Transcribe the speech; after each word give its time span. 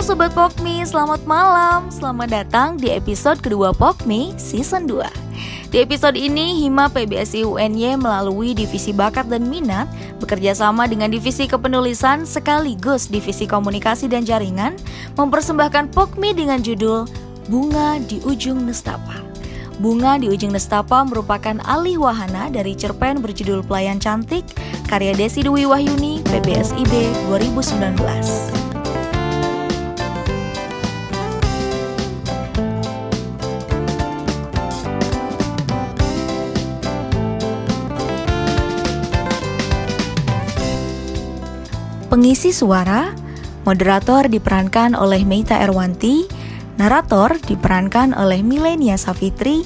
Sobat 0.00 0.32
Pokmi, 0.32 0.80
selamat 0.80 1.28
malam. 1.28 1.92
Selamat 1.92 2.32
datang 2.32 2.80
di 2.80 2.88
episode 2.88 3.36
kedua 3.44 3.76
Pokmi 3.76 4.32
Season 4.40 4.88
2 4.88 5.04
Di 5.68 5.84
episode 5.84 6.16
ini, 6.16 6.56
Hima 6.56 6.88
PBSI 6.88 7.44
UNY 7.44 8.00
melalui 8.00 8.56
Divisi 8.56 8.96
Bakat 8.96 9.28
dan 9.28 9.44
Minat 9.44 9.92
bekerja 10.16 10.56
sama 10.56 10.88
dengan 10.88 11.12
Divisi 11.12 11.44
Kepenulisan 11.44 12.24
sekaligus 12.24 13.12
Divisi 13.12 13.44
Komunikasi 13.44 14.08
dan 14.08 14.24
Jaringan 14.24 14.80
mempersembahkan 15.20 15.92
Pokmi 15.92 16.32
dengan 16.32 16.64
judul 16.64 17.04
Bunga 17.52 18.00
di 18.00 18.24
Ujung 18.24 18.64
Nestapa. 18.64 19.20
Bunga 19.84 20.16
di 20.16 20.32
Ujung 20.32 20.56
Nestapa 20.56 21.04
merupakan 21.04 21.60
alih 21.68 22.00
wahana 22.00 22.48
dari 22.48 22.72
cerpen 22.72 23.20
berjudul 23.20 23.60
Pelayan 23.68 24.00
Cantik 24.00 24.48
karya 24.88 25.12
Desi 25.12 25.44
Dwi 25.44 25.68
Wahyuni 25.68 26.24
PBSIB 26.24 26.92
2019. 27.28 28.69
Pengisi 42.10 42.50
suara, 42.50 43.14
moderator 43.62 44.26
diperankan 44.26 44.98
oleh 44.98 45.22
Meita 45.22 45.62
Erwanti, 45.62 46.26
narator 46.74 47.38
diperankan 47.38 48.18
oleh 48.18 48.42
Milenia 48.42 48.98
Safitri, 48.98 49.62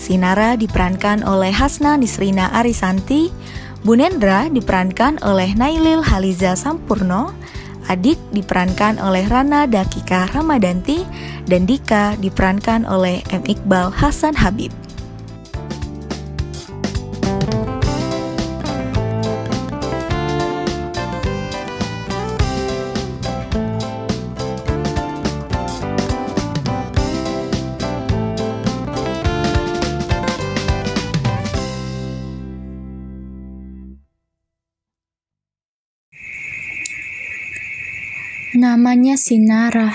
Sinara 0.00 0.56
diperankan 0.56 1.20
oleh 1.20 1.52
Hasna 1.52 2.00
Nisrina 2.00 2.48
Arisanti, 2.56 3.28
Bunendra 3.84 4.48
diperankan 4.48 5.20
oleh 5.20 5.52
Nailil 5.52 6.00
Haliza 6.00 6.56
Sampurno, 6.56 7.36
Adik 7.92 8.16
diperankan 8.32 8.96
oleh 8.96 9.28
Rana 9.28 9.68
Dakika 9.68 10.32
Ramadanti, 10.32 11.04
dan 11.44 11.68
Dika 11.68 12.16
diperankan 12.16 12.88
oleh 12.88 13.20
M. 13.36 13.44
Iqbal 13.44 13.92
Hasan 13.92 14.32
Habib. 14.32 14.72
Namanya 38.92 39.16
Sinara, 39.16 39.88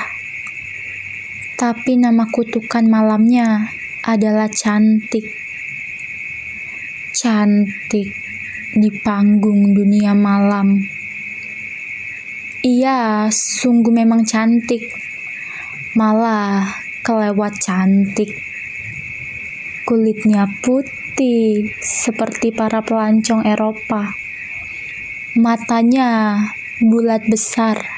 tapi 1.54 2.02
nama 2.02 2.26
kutukan 2.34 2.82
malamnya 2.90 3.70
adalah 4.02 4.50
cantik. 4.50 5.22
Cantik 7.14 8.10
di 8.74 8.90
panggung 9.06 9.78
dunia 9.78 10.18
malam. 10.18 10.82
Ia 12.66 13.30
sungguh 13.30 13.94
memang 13.94 14.26
cantik, 14.26 14.90
malah 15.94 16.66
kelewat 17.06 17.54
cantik. 17.62 18.34
Kulitnya 19.86 20.50
putih 20.66 21.70
seperti 21.86 22.50
para 22.50 22.82
pelancong 22.82 23.46
Eropa. 23.46 24.18
Matanya 25.38 26.42
bulat 26.82 27.22
besar 27.30 27.97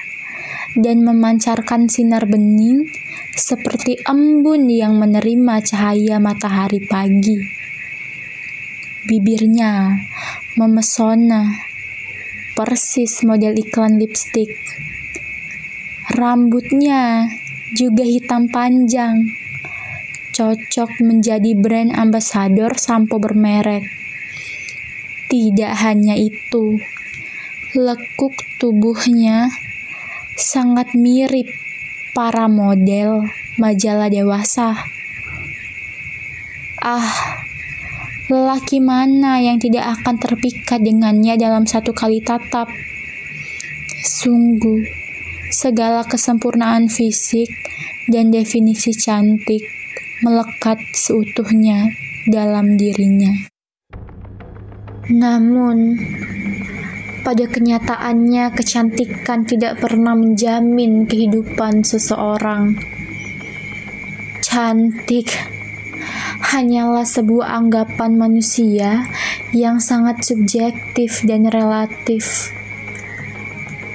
dan 0.77 1.01
memancarkan 1.01 1.89
sinar 1.89 2.29
bening 2.29 2.85
seperti 3.33 3.97
embun 4.05 4.69
yang 4.69 4.99
menerima 4.99 5.63
cahaya 5.65 6.21
matahari 6.21 6.83
pagi. 6.85 7.39
Bibirnya 9.07 9.95
memesona, 10.59 11.49
persis 12.53 13.23
model 13.25 13.55
iklan 13.57 13.97
lipstick. 13.97 14.53
Rambutnya 16.13 17.31
juga 17.73 18.03
hitam 18.03 18.51
panjang, 18.51 19.33
cocok 20.35 21.01
menjadi 21.01 21.55
brand 21.57 21.95
ambasador 21.95 22.75
sampo 22.75 23.17
bermerek. 23.17 23.87
Tidak 25.29 25.73
hanya 25.79 26.17
itu, 26.17 26.81
lekuk 27.77 28.33
tubuhnya 28.57 29.53
sangat 30.39 30.95
mirip 30.95 31.51
para 32.15 32.47
model 32.47 33.27
majalah 33.59 34.07
dewasa. 34.07 34.73
Ah, 36.79 37.11
lelaki 38.31 38.79
mana 38.79 39.43
yang 39.43 39.59
tidak 39.59 39.99
akan 39.99 40.15
terpikat 40.15 40.79
dengannya 40.79 41.35
dalam 41.35 41.67
satu 41.67 41.91
kali 41.91 42.23
tatap? 42.23 42.71
Sungguh, 43.99 44.87
segala 45.51 46.07
kesempurnaan 46.07 46.87
fisik 46.87 47.51
dan 48.07 48.31
definisi 48.31 48.95
cantik 48.95 49.67
melekat 50.23 50.79
seutuhnya 50.95 51.91
dalam 52.31 52.79
dirinya. 52.79 53.51
Namun, 55.11 55.99
pada 57.29 57.45
kenyataannya, 57.45 58.57
kecantikan 58.57 59.45
tidak 59.45 59.77
pernah 59.77 60.17
menjamin 60.17 61.05
kehidupan 61.05 61.85
seseorang. 61.85 62.73
Cantik 64.41 65.29
hanyalah 66.49 67.05
sebuah 67.05 67.53
anggapan 67.53 68.17
manusia 68.17 69.05
yang 69.53 69.77
sangat 69.77 70.25
subjektif 70.25 71.21
dan 71.21 71.45
relatif. 71.53 72.49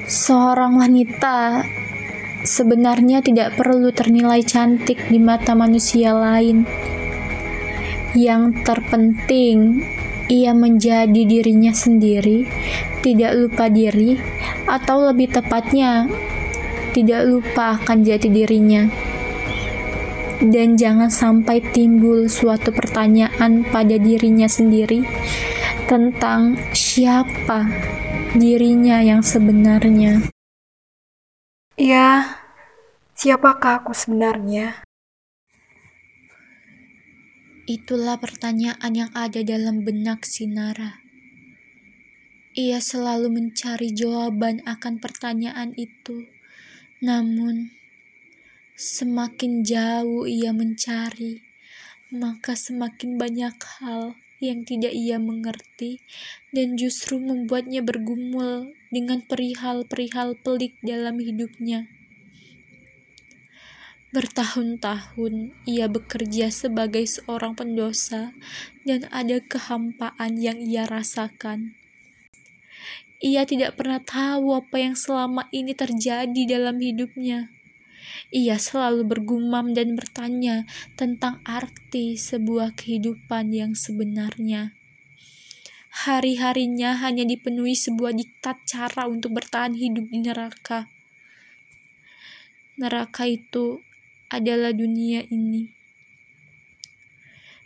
Seorang 0.07 0.79
wanita 0.79 1.67
sebenarnya 2.47 3.19
tidak 3.19 3.59
perlu 3.59 3.91
ternilai 3.91 4.47
cantik 4.47 5.11
di 5.11 5.19
mata 5.19 5.59
manusia 5.59 6.15
lain. 6.15 6.63
Yang 8.15 8.63
terpenting 8.63 9.83
ia 10.29 10.57
menjadi 10.57 11.23
dirinya 11.27 11.73
sendiri, 11.75 12.49
tidak 13.05 13.33
lupa 13.37 13.69
diri, 13.69 14.17
atau 14.65 15.13
lebih 15.13 15.33
tepatnya, 15.33 16.09
tidak 16.97 17.29
lupa 17.29 17.77
akan 17.81 18.07
jati 18.07 18.29
dirinya. 18.33 18.89
Dan 20.45 20.77
jangan 20.77 21.09
sampai 21.09 21.63
timbul 21.73 22.27
suatu 22.29 22.75
pertanyaan 22.75 23.65
pada 23.69 23.97
dirinya 23.97 24.51
sendiri 24.51 25.07
tentang 25.87 26.59
siapa 26.75 27.69
dirinya 28.35 28.99
yang 29.01 29.23
sebenarnya. 29.23 30.27
Ya, 31.75 32.39
siapakah 33.19 33.83
aku 33.83 33.95
sebenarnya? 33.95 34.85
Itulah 37.65 38.21
pertanyaan 38.21 38.93
yang 38.93 39.09
ada 39.17 39.41
dalam 39.41 39.89
benak 39.89 40.29
Sinara. 40.29 41.01
Ia 42.53 42.77
selalu 42.77 43.33
mencari 43.33 43.89
jawaban 43.89 44.61
akan 44.69 45.01
pertanyaan 45.01 45.73
itu, 45.73 46.29
namun 47.01 47.73
semakin 48.77 49.65
jauh 49.65 50.29
ia 50.29 50.53
mencari, 50.53 51.41
maka 52.13 52.53
semakin 52.53 53.17
banyak 53.17 53.57
hal 53.81 54.13
yang 54.45 54.69
tidak 54.69 54.93
ia 54.93 55.17
mengerti 55.17 56.05
dan 56.53 56.77
justru 56.77 57.17
membuatnya 57.17 57.81
bergumul 57.81 58.77
dengan 58.93 59.25
perihal-perihal 59.25 60.37
pelik 60.37 60.77
dalam 60.85 61.17
hidupnya. 61.17 61.89
Bertahun-tahun 64.15 65.59
ia 65.67 65.91
bekerja 65.91 66.47
sebagai 66.55 67.03
seorang 67.03 67.59
pendosa, 67.59 68.31
dan 68.87 69.11
ada 69.11 69.43
kehampaan 69.43 70.39
yang 70.39 70.63
ia 70.63 70.87
rasakan. 70.87 71.75
Ia 73.19 73.43
tidak 73.43 73.75
pernah 73.75 73.99
tahu 73.99 74.55
apa 74.55 74.79
yang 74.79 74.95
selama 74.95 75.51
ini 75.51 75.75
terjadi 75.75 76.43
dalam 76.47 76.79
hidupnya. 76.79 77.51
Ia 78.31 78.55
selalu 78.55 79.03
bergumam 79.03 79.75
dan 79.75 79.99
bertanya 79.99 80.63
tentang 80.95 81.43
arti 81.43 82.15
sebuah 82.15 82.79
kehidupan 82.79 83.51
yang 83.51 83.75
sebenarnya. 83.75 84.79
Hari-harinya 86.07 87.03
hanya 87.03 87.27
dipenuhi 87.27 87.75
sebuah 87.75 88.15
diktat 88.15 88.63
cara 88.63 89.11
untuk 89.11 89.35
bertahan 89.35 89.75
hidup 89.75 90.07
di 90.07 90.23
neraka. 90.23 90.87
Neraka 92.79 93.27
itu 93.27 93.83
adalah 94.39 94.75
dunia 94.75 95.23
ini. 95.31 95.75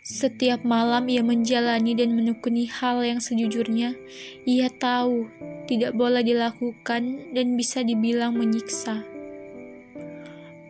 Setiap 0.09 0.65
malam 0.65 1.05
ia 1.05 1.21
menjalani 1.21 1.93
dan 1.93 2.17
menekuni 2.17 2.65
hal 2.65 3.05
yang 3.05 3.21
sejujurnya 3.21 3.93
ia 4.41 4.65
tahu 4.73 5.29
tidak 5.69 5.93
boleh 5.93 6.25
dilakukan 6.25 7.29
dan 7.29 7.53
bisa 7.53 7.85
dibilang 7.85 8.33
menyiksa. 8.33 9.05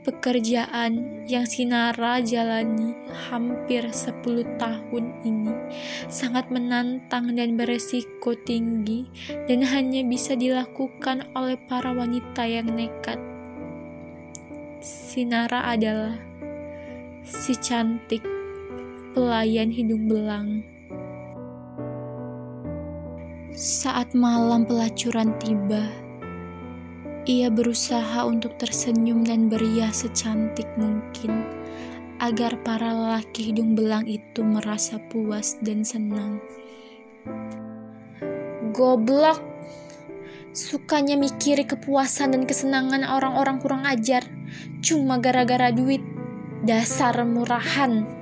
Pekerjaan 0.04 1.24
yang 1.24 1.48
Sinara 1.48 2.20
jalani 2.20 2.92
hampir 3.30 3.88
10 3.88 4.60
tahun 4.60 5.06
ini 5.22 5.54
sangat 6.12 6.52
menantang 6.52 7.32
dan 7.38 7.56
beresiko 7.56 8.36
tinggi 8.44 9.08
dan 9.48 9.64
hanya 9.64 10.04
bisa 10.04 10.36
dilakukan 10.36 11.32
oleh 11.32 11.56
para 11.70 11.96
wanita 11.96 12.44
yang 12.44 12.74
nekat. 12.76 13.29
Sinara 14.80 15.76
adalah 15.76 16.16
si 17.28 17.52
cantik 17.60 18.24
pelayan 19.12 19.68
hidung 19.68 20.08
belang. 20.08 20.64
Saat 23.52 24.16
malam 24.16 24.64
pelacuran 24.64 25.36
tiba, 25.44 25.84
ia 27.28 27.52
berusaha 27.52 28.24
untuk 28.24 28.56
tersenyum 28.56 29.28
dan 29.28 29.52
beria 29.52 29.92
secantik 29.92 30.72
mungkin 30.80 31.44
agar 32.24 32.56
para 32.64 32.96
lelaki 32.96 33.52
hidung 33.52 33.76
belang 33.76 34.08
itu 34.08 34.48
merasa 34.48 34.96
puas 35.12 35.60
dan 35.60 35.84
senang. 35.84 36.40
Goblok! 38.72 39.44
Sukanya 40.56 41.20
mikiri 41.20 41.68
kepuasan 41.68 42.32
dan 42.32 42.48
kesenangan 42.48 43.04
orang-orang 43.04 43.60
kurang 43.60 43.84
ajar 43.84 44.39
cuma 44.80 45.18
gara-gara 45.20 45.74
duit. 45.74 46.02
Dasar 46.60 47.16
murahan. 47.24 48.20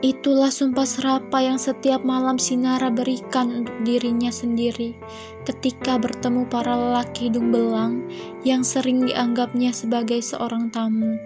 Itulah 0.00 0.48
sumpah 0.48 0.88
serapa 0.88 1.44
yang 1.44 1.60
setiap 1.60 2.00
malam 2.08 2.40
Sinara 2.40 2.88
berikan 2.88 3.52
untuk 3.52 3.76
dirinya 3.84 4.32
sendiri 4.32 4.96
ketika 5.44 6.00
bertemu 6.00 6.48
para 6.48 6.72
lelaki 6.72 7.28
hidung 7.28 7.52
belang 7.52 8.08
yang 8.40 8.64
sering 8.64 9.04
dianggapnya 9.04 9.76
sebagai 9.76 10.24
seorang 10.24 10.72
tamu. 10.72 11.20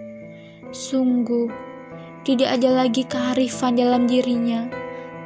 Sungguh, 0.75 1.47
tidak 2.27 2.59
ada 2.59 2.83
lagi 2.83 3.07
kearifan 3.07 3.79
dalam 3.79 4.11
dirinya 4.11 4.67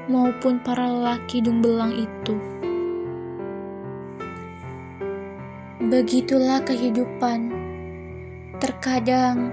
maupun 0.06 0.62
para 0.62 0.86
lelaki 0.86 1.42
hidung 1.42 1.66
belang 1.66 1.90
itu. 1.98 2.38
Begitulah 5.90 6.62
kehidupan. 6.70 7.50
Terkadang 8.62 9.50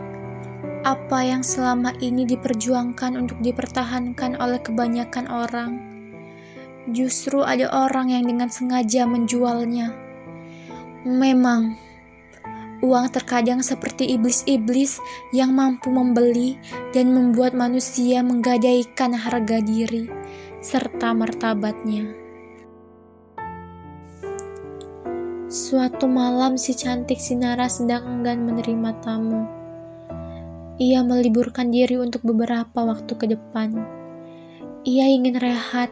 apa 0.84 1.24
yang 1.24 1.40
selama 1.40 1.96
ini 2.04 2.28
diperjuangkan 2.28 3.16
untuk 3.16 3.40
dipertahankan 3.40 4.36
oleh 4.36 4.60
kebanyakan 4.60 5.32
orang, 5.32 5.80
justru 6.92 7.40
ada 7.40 7.72
orang 7.72 8.12
yang 8.12 8.28
dengan 8.28 8.52
sengaja 8.52 9.08
menjualnya. 9.08 9.96
Memang, 11.08 11.80
uang 12.84 13.06
terkadang 13.16 13.64
seperti 13.64 14.12
iblis-iblis 14.12 15.00
yang 15.32 15.56
mampu 15.56 15.88
membeli 15.88 16.60
dan 16.92 17.16
membuat 17.16 17.56
manusia 17.56 18.20
menggadaikan 18.20 19.16
harga 19.16 19.64
diri 19.64 20.04
serta 20.60 21.16
martabatnya. 21.16 22.25
Suatu 25.56 26.04
malam 26.04 26.60
si 26.60 26.76
cantik 26.76 27.16
Sinara 27.16 27.64
sedang 27.64 28.04
enggan 28.04 28.44
menerima 28.44 28.92
tamu. 29.00 29.40
Ia 30.76 31.00
meliburkan 31.00 31.72
diri 31.72 31.96
untuk 31.96 32.28
beberapa 32.28 32.84
waktu 32.84 33.16
ke 33.16 33.24
depan. 33.24 33.72
Ia 34.84 35.08
ingin 35.08 35.40
rehat 35.40 35.88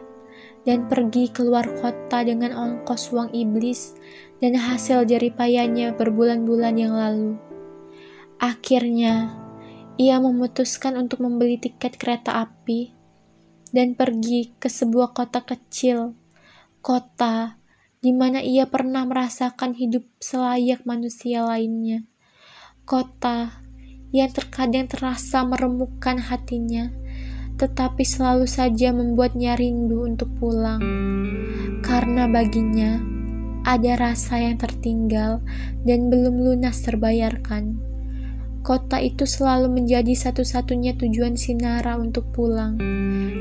dan 0.69 0.85
pergi 0.85 1.33
keluar 1.33 1.65
kota 1.81 2.21
dengan 2.21 2.53
ongkos 2.53 3.09
uang 3.09 3.33
iblis 3.33 3.97
dan 4.37 4.53
hasil 4.53 5.01
jeripayanya 5.09 5.97
berbulan-bulan 5.97 6.75
yang 6.77 6.93
lalu. 6.93 7.33
Akhirnya, 8.37 9.33
ia 9.97 10.21
memutuskan 10.21 10.93
untuk 10.93 11.25
membeli 11.25 11.57
tiket 11.57 11.97
kereta 11.97 12.37
api 12.37 12.93
dan 13.73 13.97
pergi 13.97 14.53
ke 14.61 14.69
sebuah 14.69 15.17
kota 15.17 15.41
kecil, 15.41 16.13
kota 16.85 17.64
di 18.05 18.13
mana 18.13 18.37
ia 18.37 18.69
pernah 18.69 19.01
merasakan 19.01 19.73
hidup 19.73 20.05
selayak 20.21 20.85
manusia 20.85 21.41
lainnya. 21.41 22.05
Kota 22.85 23.65
yang 24.13 24.29
terkadang 24.29 24.85
terasa 24.85 25.41
meremukkan 25.41 26.21
hatinya, 26.21 26.93
tetapi 27.57 28.05
selalu 28.05 28.45
saja 28.45 28.93
membuatnya 28.93 29.57
rindu 29.57 30.05
untuk 30.05 30.29
pulang. 30.37 30.85
Karena 31.81 32.29
baginya, 32.29 33.01
ada 33.65 33.97
rasa 33.97 34.37
yang 34.37 34.61
tertinggal 34.61 35.41
dan 35.81 36.13
belum 36.13 36.45
lunas 36.45 36.85
terbayarkan. 36.85 37.81
Kota 38.61 39.01
itu 39.01 39.25
selalu 39.25 39.81
menjadi 39.81 40.13
satu-satunya 40.13 40.93
tujuan 41.01 41.33
Sinara 41.33 41.97
untuk 41.97 42.29
pulang, 42.37 42.77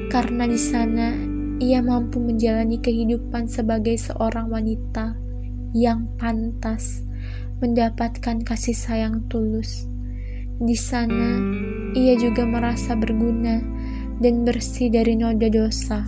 karena 0.08 0.48
di 0.48 0.56
sana 0.56 1.33
ia 1.64 1.80
mampu 1.80 2.20
menjalani 2.20 2.76
kehidupan 2.76 3.48
sebagai 3.48 3.96
seorang 3.96 4.52
wanita 4.52 5.16
yang 5.72 6.04
pantas 6.20 7.00
mendapatkan 7.64 8.44
kasih 8.44 8.76
sayang 8.76 9.24
tulus. 9.32 9.88
Di 10.60 10.76
sana, 10.76 11.40
ia 11.96 12.20
juga 12.20 12.44
merasa 12.44 12.92
berguna 12.92 13.64
dan 14.20 14.44
bersih 14.44 14.92
dari 14.92 15.16
noda 15.16 15.48
dosa. 15.48 16.04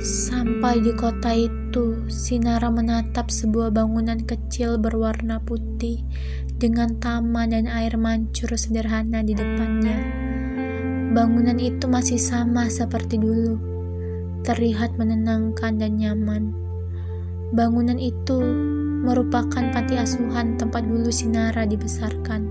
Sampai 0.00 0.80
di 0.80 0.92
kota 0.96 1.36
itu, 1.36 2.08
Sinara 2.08 2.72
menatap 2.72 3.28
sebuah 3.28 3.72
bangunan 3.76 4.24
kecil 4.24 4.80
berwarna 4.80 5.40
putih 5.44 6.00
dengan 6.64 6.96
taman 6.96 7.52
dan 7.52 7.68
air 7.68 7.92
mancur 8.00 8.48
sederhana 8.56 9.20
di 9.20 9.36
depannya. 9.36 10.00
Bangunan 11.12 11.60
itu 11.60 11.84
masih 11.84 12.16
sama 12.16 12.72
seperti 12.72 13.20
dulu, 13.20 13.60
terlihat 14.48 14.96
menenangkan 14.96 15.76
dan 15.76 16.00
nyaman. 16.00 16.56
Bangunan 17.52 18.00
itu 18.00 18.40
merupakan 19.04 19.60
panti 19.76 20.00
asuhan 20.00 20.56
tempat 20.56 20.88
dulu 20.88 21.12
Sinara 21.12 21.68
dibesarkan. 21.68 22.48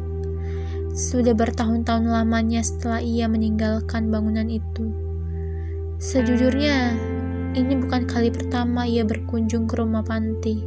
Sudah 0.93 1.33
bertahun-tahun 1.33 2.05
lamanya 2.05 2.61
setelah 2.61 3.01
ia 3.01 3.25
meninggalkan 3.25 4.13
bangunan 4.13 4.45
itu. 4.45 4.93
Sejujurnya, 5.97 6.93
ini 7.57 7.81
bukan 7.81 8.05
kali 8.05 8.29
pertama 8.29 8.85
ia 8.85 9.01
berkunjung 9.01 9.65
ke 9.65 9.73
rumah 9.73 10.05
panti. 10.05 10.61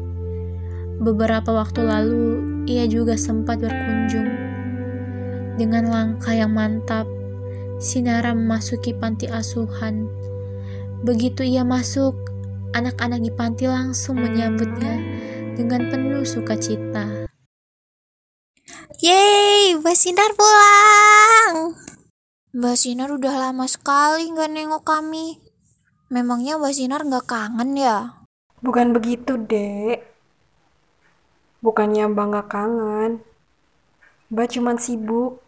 Beberapa 0.99 1.55
waktu 1.55 1.87
lalu, 1.87 2.56
ia 2.67 2.85
juga 2.91 3.15
sempat 3.15 3.63
berkunjung. 3.63 4.27
Dengan 5.57 5.89
langkah 5.89 6.35
yang 6.35 6.53
mantap, 6.53 7.09
Sinara 7.81 8.35
memasuki 8.35 8.93
panti 8.93 9.31
asuhan. 9.31 10.11
Begitu 11.07 11.47
ia 11.47 11.63
masuk, 11.63 12.13
anak-anak 12.75 13.23
di 13.23 13.31
panti 13.33 13.65
langsung 13.71 14.19
menyambutnya 14.19 15.01
dengan 15.55 15.89
penuh 15.89 16.27
sukacita. 16.27 17.31
Yeay, 18.99 19.79
Mbak 19.79 19.97
Sinar 19.97 20.33
pulang! 20.35 21.77
Mbak 22.57 22.77
Sinar 22.81 23.13
udah 23.13 23.35
lama 23.49 23.69
sekali 23.69 24.33
nggak 24.33 24.51
nengok 24.51 24.83
kami. 24.89 25.39
Memangnya 26.09 26.57
Mbak 26.57 26.75
Sinar 26.75 27.05
nggak 27.05 27.29
kangen 27.29 27.77
ya? 27.77 28.25
Bukan 28.65 28.97
begitu, 28.97 29.37
dek. 29.37 30.16
Bukannya 31.67 32.07
Mbak 32.15 32.27
nggak 32.31 32.47
kangen. 32.47 33.27
Mbak 34.31 34.49
cuma 34.55 34.79
sibuk. 34.79 35.43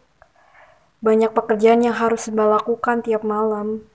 Banyak 0.99 1.31
pekerjaan 1.31 1.79
yang 1.79 1.95
harus 1.95 2.27
Mbak 2.27 2.59
lakukan 2.59 2.99
tiap 2.99 3.23
malam. 3.23 3.87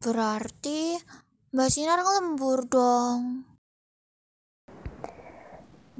Berarti 0.00 0.96
Mbak 1.52 1.68
Sinar 1.68 2.00
lembur 2.00 2.64
dong. 2.64 3.44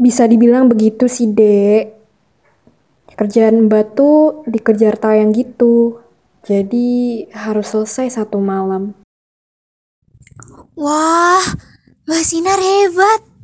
Bisa 0.00 0.24
dibilang 0.24 0.64
begitu 0.72 1.04
sih, 1.12 1.28
Dek. 1.28 1.92
Kerjaan 3.12 3.68
Mbak 3.68 3.84
tuh 4.00 4.48
dikejar 4.48 4.96
tayang 4.96 5.36
gitu. 5.36 6.00
Jadi 6.48 7.28
harus 7.36 7.68
selesai 7.68 8.16
satu 8.16 8.40
malam. 8.40 8.96
Wah, 10.72 11.44
Mbak 12.08 12.24
Sinar 12.24 12.56
hebat. 12.56 13.37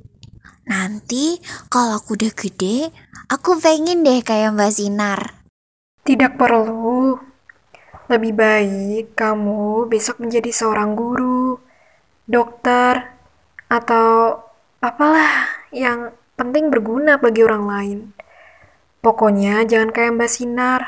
Nanti 0.65 1.41
kalau 1.69 2.01
aku 2.01 2.17
udah 2.17 2.33
gede, 2.33 2.89
aku 3.29 3.61
pengen 3.61 4.01
deh 4.05 4.25
kayak 4.25 4.57
Mbak 4.57 4.73
Sinar. 4.73 5.21
Tidak 6.05 6.37
perlu. 6.41 7.17
Lebih 8.09 8.33
baik 8.37 9.17
kamu 9.17 9.89
besok 9.89 10.21
menjadi 10.21 10.53
seorang 10.53 10.93
guru 10.93 11.57
dokter, 12.25 13.15
atau 13.69 14.41
apalah 14.81 15.49
yang 15.73 16.13
penting 16.37 16.69
berguna 16.69 17.17
bagi 17.21 17.45
orang 17.45 17.65
lain. 17.65 17.99
Pokoknya 19.05 19.65
jangan 19.69 19.93
kayak 19.93 20.17
Mbak 20.17 20.31
Sinar. 20.33 20.83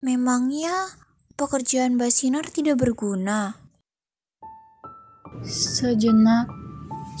Memangnya 0.00 0.96
pekerjaan 1.36 2.00
Mbak 2.00 2.12
Sinar 2.12 2.44
tidak 2.48 2.80
berguna? 2.80 3.60
Sejenak, 5.44 6.48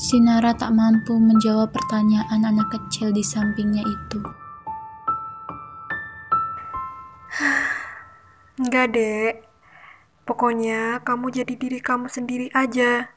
Sinara 0.00 0.56
tak 0.56 0.72
mampu 0.72 1.12
menjawab 1.20 1.76
pertanyaan 1.76 2.40
anak 2.40 2.72
kecil 2.72 3.12
di 3.12 3.20
sampingnya 3.20 3.84
itu. 3.84 4.20
Enggak, 8.64 8.96
Dek. 8.96 9.44
Pokoknya 10.24 11.04
kamu 11.04 11.44
jadi 11.44 11.52
diri 11.52 11.84
kamu 11.84 12.08
sendiri 12.08 12.48
aja. 12.56 13.12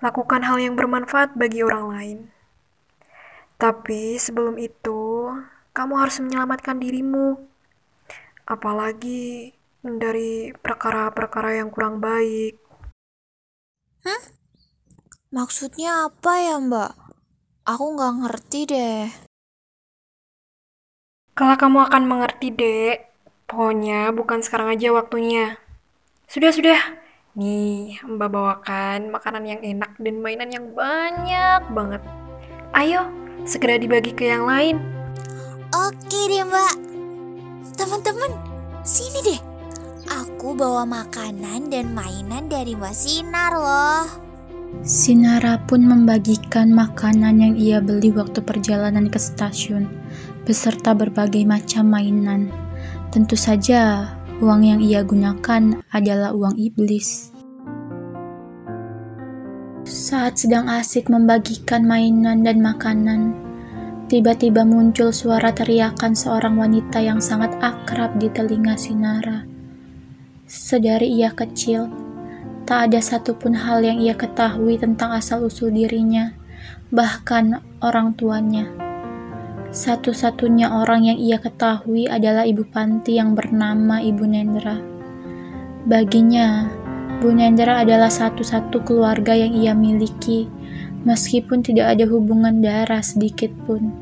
Lakukan 0.00 0.48
hal 0.48 0.56
yang 0.56 0.72
bermanfaat 0.72 1.36
bagi 1.36 1.60
orang 1.60 1.84
lain. 1.92 2.18
Tapi 3.60 4.16
sebelum 4.16 4.56
itu, 4.56 5.36
kamu 5.76 6.00
harus 6.00 6.16
menyelamatkan 6.24 6.80
dirimu. 6.80 7.44
Apalagi 8.48 9.52
dari 9.84 10.48
perkara-perkara 10.48 11.60
yang 11.60 11.68
kurang 11.68 12.00
baik. 12.00 12.56
Hah? 14.08 14.37
Maksudnya 15.28 16.08
apa 16.08 16.40
ya, 16.40 16.56
Mbak? 16.56 16.92
Aku 17.68 17.84
nggak 17.92 18.14
ngerti 18.24 18.60
deh. 18.64 19.12
Kalau 21.36 21.52
kamu 21.60 21.84
akan 21.84 22.02
mengerti, 22.08 22.48
Dek. 22.48 23.12
Pokoknya 23.44 24.08
bukan 24.16 24.40
sekarang 24.40 24.72
aja 24.72 24.88
waktunya. 24.88 25.60
Sudah, 26.32 26.48
sudah. 26.48 26.80
Nih, 27.36 28.00
Mbak 28.08 28.28
bawakan 28.32 29.12
makanan 29.12 29.44
yang 29.44 29.60
enak 29.60 30.00
dan 30.00 30.16
mainan 30.24 30.48
yang 30.48 30.72
banyak 30.72 31.60
banget. 31.76 32.00
Ayo, 32.72 33.12
segera 33.44 33.76
dibagi 33.76 34.16
ke 34.16 34.32
yang 34.32 34.48
lain. 34.48 34.80
Oke 35.76 36.20
deh, 36.24 36.40
Mbak. 36.40 36.74
Teman-teman, 37.76 38.32
sini 38.80 39.20
deh. 39.28 39.40
Aku 40.08 40.56
bawa 40.56 40.88
makanan 40.88 41.68
dan 41.68 41.92
mainan 41.92 42.48
dari 42.48 42.72
Mbak 42.72 42.96
Sinar 42.96 43.52
loh. 43.52 44.27
Sinara 44.84 45.60
pun 45.64 45.80
membagikan 45.84 46.72
makanan 46.72 47.40
yang 47.40 47.54
ia 47.56 47.78
beli 47.80 48.12
waktu 48.12 48.44
perjalanan 48.44 49.08
ke 49.08 49.16
stasiun, 49.16 49.88
beserta 50.44 50.92
berbagai 50.92 51.44
macam 51.48 51.88
mainan. 51.88 52.52
Tentu 53.08 53.32
saja, 53.32 54.12
uang 54.44 54.62
yang 54.64 54.80
ia 54.84 55.00
gunakan 55.00 55.80
adalah 55.88 56.36
uang 56.36 56.60
iblis. 56.60 57.32
Saat 59.88 60.44
sedang 60.44 60.68
asik 60.68 61.08
membagikan 61.08 61.88
mainan 61.88 62.44
dan 62.44 62.60
makanan, 62.60 63.32
tiba-tiba 64.12 64.68
muncul 64.68 65.16
suara 65.16 65.48
teriakan 65.48 66.12
seorang 66.12 66.60
wanita 66.60 67.00
yang 67.00 67.24
sangat 67.24 67.56
akrab 67.64 68.20
di 68.20 68.28
telinga 68.28 68.76
Sinara. 68.76 69.48
Sedari 70.44 71.12
ia 71.12 71.32
kecil, 71.32 72.07
tak 72.68 72.92
ada 72.92 73.00
satupun 73.00 73.56
hal 73.56 73.80
yang 73.80 73.96
ia 73.96 74.12
ketahui 74.12 74.76
tentang 74.76 75.16
asal-usul 75.16 75.72
dirinya, 75.72 76.36
bahkan 76.92 77.64
orang 77.80 78.12
tuanya. 78.12 78.68
Satu-satunya 79.72 80.68
orang 80.68 81.08
yang 81.08 81.16
ia 81.16 81.40
ketahui 81.40 82.04
adalah 82.12 82.44
ibu 82.44 82.68
panti 82.68 83.16
yang 83.16 83.32
bernama 83.32 84.04
Ibu 84.04 84.20
Nendra. 84.20 84.76
Baginya, 85.88 86.68
Bu 87.24 87.32
Nendra 87.32 87.88
adalah 87.88 88.12
satu-satu 88.12 88.84
keluarga 88.84 89.32
yang 89.32 89.56
ia 89.56 89.72
miliki, 89.72 90.44
meskipun 91.08 91.64
tidak 91.64 91.96
ada 91.96 92.04
hubungan 92.04 92.60
darah 92.60 93.00
sedikit 93.00 93.48
pun. 93.64 93.96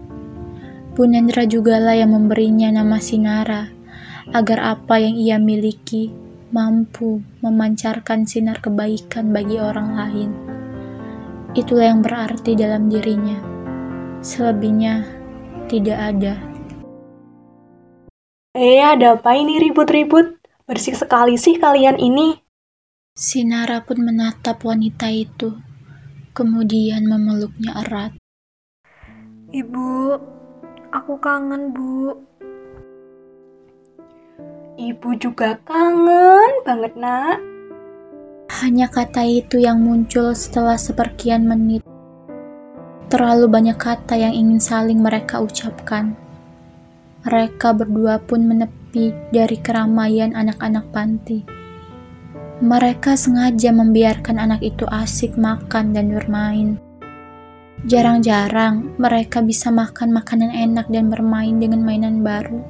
Bu 0.98 1.06
Nendra 1.06 1.46
jugalah 1.46 1.94
yang 1.94 2.10
memberinya 2.10 2.82
nama 2.82 2.98
Sinara, 2.98 3.70
agar 4.34 4.74
apa 4.74 4.98
yang 4.98 5.14
ia 5.14 5.38
miliki 5.38 6.25
mampu 6.54 7.22
memancarkan 7.42 8.28
sinar 8.28 8.62
kebaikan 8.62 9.34
bagi 9.34 9.58
orang 9.58 9.88
lain. 9.94 10.30
Itulah 11.56 11.94
yang 11.94 12.04
berarti 12.04 12.52
dalam 12.52 12.92
dirinya. 12.92 13.40
Selebihnya, 14.20 15.06
tidak 15.66 15.98
ada. 15.98 16.34
Eh, 18.56 18.80
ada 18.80 19.16
apa 19.16 19.36
ini 19.36 19.60
ribut-ribut? 19.60 20.40
Bersih 20.66 20.96
sekali 20.98 21.38
sih 21.38 21.56
kalian 21.56 21.96
ini. 22.00 22.34
Sinara 23.16 23.80
pun 23.80 24.04
menatap 24.04 24.60
wanita 24.60 25.08
itu, 25.08 25.56
kemudian 26.36 27.08
memeluknya 27.08 27.80
erat. 27.80 28.12
Ibu, 29.48 30.20
aku 30.92 31.14
kangen, 31.16 31.72
Bu. 31.72 32.12
Ibu 34.76 35.16
juga 35.16 35.56
kangen 35.64 36.52
banget, 36.68 37.00
nak. 37.00 37.40
Hanya 38.60 38.92
kata 38.92 39.24
itu 39.24 39.56
yang 39.56 39.80
muncul 39.80 40.36
setelah 40.36 40.76
seperkian 40.76 41.48
menit. 41.48 41.80
Terlalu 43.08 43.48
banyak 43.48 43.80
kata 43.80 44.20
yang 44.20 44.36
ingin 44.36 44.60
saling 44.60 45.00
mereka 45.00 45.40
ucapkan. 45.40 46.12
Mereka 47.24 47.72
berdua 47.72 48.20
pun 48.20 48.44
menepi 48.44 49.16
dari 49.32 49.56
keramaian 49.64 50.36
anak-anak 50.36 50.84
panti. 50.92 51.40
Mereka 52.60 53.16
sengaja 53.16 53.72
membiarkan 53.72 54.36
anak 54.36 54.60
itu 54.60 54.84
asik 54.92 55.40
makan 55.40 55.96
dan 55.96 56.12
bermain. 56.12 56.76
Jarang-jarang 57.88 58.92
mereka 59.00 59.40
bisa 59.40 59.72
makan 59.72 60.12
makanan 60.12 60.52
enak 60.52 60.84
dan 60.92 61.08
bermain 61.08 61.56
dengan 61.56 61.80
mainan 61.80 62.20
baru 62.20 62.60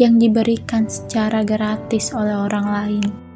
yang 0.00 0.16
diberikan 0.16 0.88
secara 0.88 1.44
gratis 1.44 2.12
oleh 2.16 2.36
orang 2.36 2.66
lain. 2.68 3.32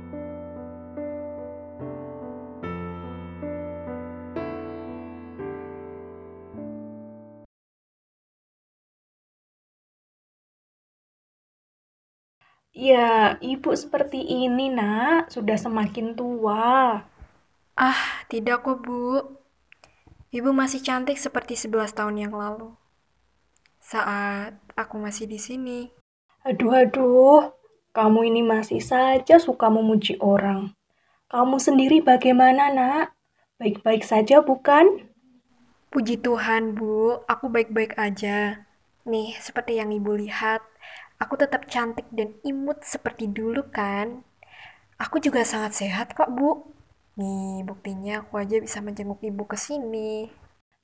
Ya, 12.77 13.41
ibu 13.41 13.73
seperti 13.73 14.21
ini, 14.21 14.69
nak. 14.69 15.33
Sudah 15.33 15.57
semakin 15.57 16.13
tua. 16.13 17.01
Ah, 17.73 18.03
tidak 18.29 18.69
kok, 18.69 18.85
Bu. 18.85 19.17
Ibu 20.29 20.53
masih 20.53 20.85
cantik 20.85 21.17
seperti 21.17 21.57
11 21.57 21.97
tahun 21.97 22.29
yang 22.29 22.35
lalu. 22.37 22.77
Saat 23.81 24.61
aku 24.77 25.01
masih 25.01 25.25
di 25.25 25.41
sini. 25.41 25.96
Aduh, 26.47 26.71
aduh. 26.79 27.51
Kamu 27.91 28.23
ini 28.31 28.39
masih 28.47 28.79
saja 28.79 29.35
suka 29.43 29.67
memuji 29.67 30.15
orang. 30.23 30.79
Kamu 31.27 31.59
sendiri 31.59 31.99
bagaimana, 31.99 32.71
nak? 32.71 33.19
Baik-baik 33.59 34.07
saja, 34.07 34.39
bukan? 34.47 35.11
Puji 35.91 36.23
Tuhan, 36.23 36.79
Bu. 36.79 37.19
Aku 37.27 37.51
baik-baik 37.51 37.99
aja. 37.99 38.63
Nih, 39.03 39.35
seperti 39.43 39.83
yang 39.83 39.91
Ibu 39.91 40.23
lihat, 40.23 40.63
aku 41.19 41.35
tetap 41.35 41.67
cantik 41.67 42.07
dan 42.15 42.39
imut 42.47 42.79
seperti 42.87 43.27
dulu 43.27 43.67
kan? 43.75 44.23
Aku 45.03 45.19
juga 45.19 45.43
sangat 45.43 45.75
sehat 45.75 46.15
kok, 46.15 46.31
Bu. 46.31 46.63
Nih, 47.19 47.67
buktinya 47.67 48.23
aku 48.23 48.39
aja 48.39 48.63
bisa 48.63 48.79
menjenguk 48.79 49.19
ibu 49.19 49.51
ke 49.51 49.59
sini. 49.59 50.31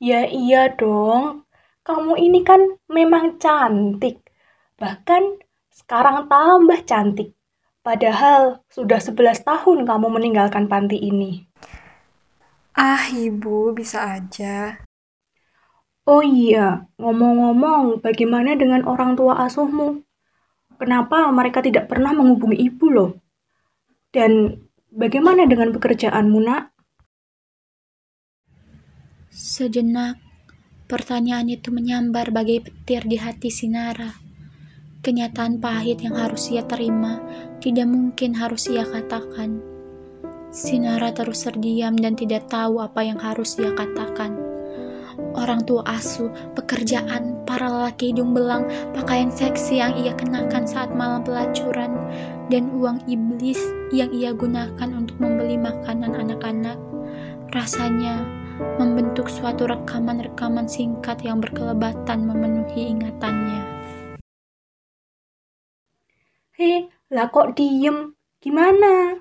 Ya 0.03 0.27
iya 0.27 0.75
dong. 0.75 1.47
Kamu 1.87 2.19
ini 2.19 2.43
kan 2.43 2.83
memang 2.91 3.39
cantik. 3.39 4.27
Bahkan 4.83 5.42
sekarang 5.73 6.29
tambah 6.29 6.85
cantik. 6.85 7.33
Padahal 7.83 8.63
sudah 8.71 9.03
11 9.03 9.43
tahun 9.43 9.89
kamu 9.89 10.07
meninggalkan 10.07 10.71
panti 10.71 11.01
ini. 11.03 11.49
Ah, 12.79 13.11
ibu, 13.11 13.75
bisa 13.75 14.17
aja. 14.17 14.79
Oh 16.07 16.23
iya, 16.23 16.87
ngomong-ngomong, 16.99 18.05
bagaimana 18.05 18.55
dengan 18.55 18.87
orang 18.87 19.19
tua 19.19 19.43
asuhmu? 19.43 20.03
Kenapa 20.79 21.31
mereka 21.35 21.63
tidak 21.63 21.91
pernah 21.91 22.15
menghubungi 22.15 22.59
ibu 22.59 22.87
loh? 22.91 23.11
Dan 24.15 24.63
bagaimana 24.91 25.47
dengan 25.47 25.75
pekerjaanmu, 25.75 26.39
nak? 26.43 26.75
Sejenak, 29.31 30.19
pertanyaan 30.87 31.51
itu 31.51 31.71
menyambar 31.71 32.31
bagai 32.31 32.67
petir 32.67 33.07
di 33.07 33.19
hati 33.19 33.51
Sinara. 33.51 34.32
Kenyataan 35.03 35.59
pahit 35.59 35.99
yang 36.01 36.15
harus 36.15 36.47
ia 36.55 36.63
terima 36.63 37.19
tidak 37.59 37.91
mungkin 37.91 38.39
harus 38.39 38.71
ia 38.71 38.87
katakan. 38.87 39.59
Sinara 40.55 41.11
terus 41.11 41.43
terdiam 41.43 41.99
dan 41.99 42.15
tidak 42.15 42.47
tahu 42.47 42.79
apa 42.79 43.03
yang 43.03 43.19
harus 43.19 43.59
ia 43.59 43.75
katakan 43.75 44.53
orang 45.37 45.65
tua 45.65 45.85
asuh, 45.89 46.29
pekerjaan, 46.57 47.37
para 47.45 47.69
lelaki 47.69 48.13
hidung 48.13 48.33
belang, 48.33 48.69
pakaian 48.93 49.33
seksi 49.33 49.81
yang 49.81 49.93
ia 49.97 50.13
kenakan 50.17 50.65
saat 50.65 50.93
malam 50.93 51.25
pelacuran, 51.25 51.93
dan 52.49 52.69
uang 52.73 53.01
iblis 53.09 53.59
yang 53.93 54.13
ia 54.13 54.33
gunakan 54.33 54.91
untuk 54.93 55.17
membeli 55.21 55.57
makanan 55.57 56.13
anak-anak. 56.17 56.79
Rasanya 57.53 58.25
membentuk 58.81 59.29
suatu 59.29 59.69
rekaman-rekaman 59.69 60.69
singkat 60.69 61.21
yang 61.25 61.41
berkelebatan 61.41 62.25
memenuhi 62.25 62.93
ingatannya. 62.93 63.82
Hei, 66.63 66.87
lah 67.11 67.27
kok 67.27 67.59
diem? 67.59 68.15
Gimana? 68.39 69.19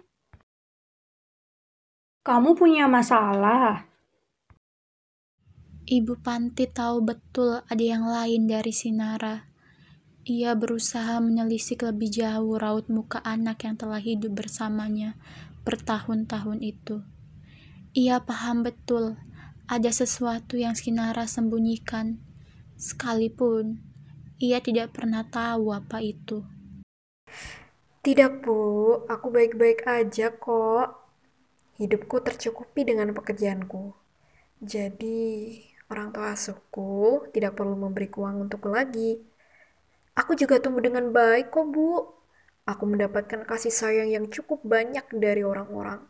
Kamu 2.22 2.54
punya 2.54 2.86
masalah? 2.86 3.90
Ibu 5.90 6.22
Panti 6.22 6.70
tahu 6.70 7.02
betul 7.02 7.66
ada 7.66 7.82
yang 7.82 8.06
lain 8.06 8.46
dari 8.46 8.70
Sinara. 8.70 9.50
Ia 10.30 10.54
berusaha 10.54 11.18
menelisik 11.18 11.82
lebih 11.82 12.14
jauh 12.14 12.62
raut 12.62 12.86
muka 12.94 13.18
anak 13.26 13.66
yang 13.66 13.74
telah 13.74 13.98
hidup 13.98 14.38
bersamanya 14.38 15.18
bertahun-tahun 15.66 16.62
itu. 16.62 17.02
Ia 17.98 18.22
paham 18.22 18.62
betul 18.62 19.18
ada 19.66 19.90
sesuatu 19.90 20.62
yang 20.62 20.78
Sinara 20.78 21.26
sembunyikan, 21.26 22.22
sekalipun 22.78 23.82
ia 24.38 24.62
tidak 24.62 24.94
pernah 24.94 25.26
tahu 25.26 25.74
apa 25.74 26.06
itu. 26.06 26.61
Tidak, 28.02 28.42
Bu. 28.42 28.58
Aku 29.06 29.30
baik-baik 29.30 29.86
aja 29.86 30.34
kok. 30.34 30.88
Hidupku 31.78 32.22
tercukupi 32.26 32.82
dengan 32.82 33.14
pekerjaanku. 33.14 33.94
Jadi, 34.62 35.58
orang 35.90 36.14
tua 36.14 36.34
asuhku 36.34 37.26
tidak 37.34 37.58
perlu 37.58 37.78
memberi 37.78 38.10
uang 38.10 38.50
untukku 38.50 38.70
lagi. 38.70 39.22
Aku 40.18 40.36
juga 40.36 40.60
tumbuh 40.60 40.84
dengan 40.84 41.10
baik 41.14 41.54
kok, 41.54 41.66
Bu. 41.72 42.10
Aku 42.66 42.84
mendapatkan 42.86 43.48
kasih 43.48 43.74
sayang 43.74 44.10
yang 44.12 44.26
cukup 44.30 44.62
banyak 44.62 45.06
dari 45.18 45.42
orang-orang. 45.42 46.06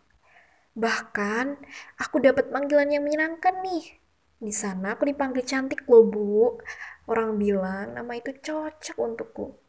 Bahkan, 0.75 1.59
aku 1.99 2.23
dapat 2.23 2.51
panggilan 2.51 2.91
yang 2.91 3.03
menyenangkan 3.03 3.63
nih. 3.63 3.99
Di 4.41 4.49
sana 4.49 4.97
aku 4.97 5.05
dipanggil 5.05 5.45
cantik 5.45 5.85
loh, 5.85 6.01
Bu. 6.07 6.57
Orang 7.05 7.37
bilang 7.37 7.93
nama 7.93 8.11
itu 8.17 8.33
cocok 8.33 8.97
untukku. 8.97 9.60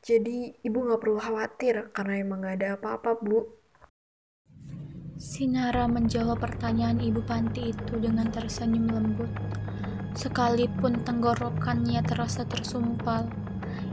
Jadi, 0.00 0.56
ibu 0.64 0.88
gak 0.88 1.04
perlu 1.04 1.20
khawatir 1.20 1.92
karena 1.92 2.24
emang 2.24 2.40
gak 2.40 2.56
ada 2.56 2.68
apa-apa, 2.80 3.20
Bu. 3.20 3.60
Sinara 5.20 5.84
menjawab 5.84 6.40
pertanyaan 6.40 6.96
Ibu 6.96 7.20
Panti 7.28 7.76
itu 7.76 8.00
dengan 8.00 8.32
tersenyum 8.32 8.88
lembut. 8.88 9.28
Sekalipun 10.16 11.04
tenggorokannya 11.04 12.00
terasa 12.00 12.48
tersumpal, 12.48 13.28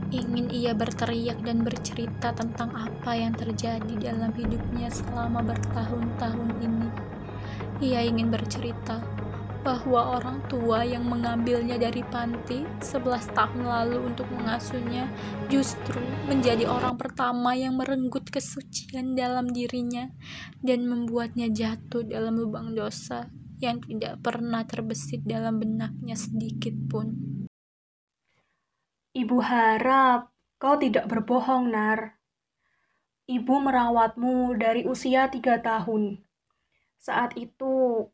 ingin 0.08 0.48
ia 0.48 0.72
berteriak 0.72 1.44
dan 1.44 1.60
bercerita 1.60 2.32
tentang 2.32 2.72
apa 2.72 3.12
yang 3.12 3.36
terjadi 3.36 3.92
dalam 4.00 4.32
hidupnya 4.32 4.88
selama 4.88 5.44
bertahun-tahun 5.44 6.50
ini. 6.64 6.88
Ia 7.84 8.08
ingin 8.08 8.32
bercerita 8.32 9.04
bahwa 9.62 10.20
orang 10.20 10.38
tua 10.46 10.86
yang 10.86 11.02
mengambilnya 11.04 11.76
dari 11.76 12.00
panti 12.06 12.62
11 12.80 13.34
tahun 13.34 13.66
lalu 13.66 13.98
untuk 14.14 14.30
mengasuhnya 14.30 15.10
justru 15.50 15.98
menjadi 16.30 16.70
orang 16.70 16.94
pertama 16.94 17.58
yang 17.58 17.74
merenggut 17.74 18.30
kesucian 18.30 19.18
dalam 19.18 19.50
dirinya 19.50 20.08
dan 20.62 20.86
membuatnya 20.86 21.50
jatuh 21.50 22.06
dalam 22.06 22.38
lubang 22.38 22.72
dosa 22.72 23.26
yang 23.58 23.82
tidak 23.82 24.22
pernah 24.22 24.62
terbesit 24.62 25.26
dalam 25.26 25.58
benaknya 25.58 26.14
sedikit 26.14 26.74
pun. 26.86 27.38
Ibu 29.18 29.38
harap 29.42 30.30
kau 30.62 30.78
tidak 30.78 31.10
berbohong, 31.10 31.74
Nar. 31.74 32.22
Ibu 33.26 33.54
merawatmu 33.60 34.54
dari 34.56 34.86
usia 34.86 35.26
tiga 35.26 35.58
tahun. 35.58 36.22
Saat 37.02 37.34
itu 37.34 38.06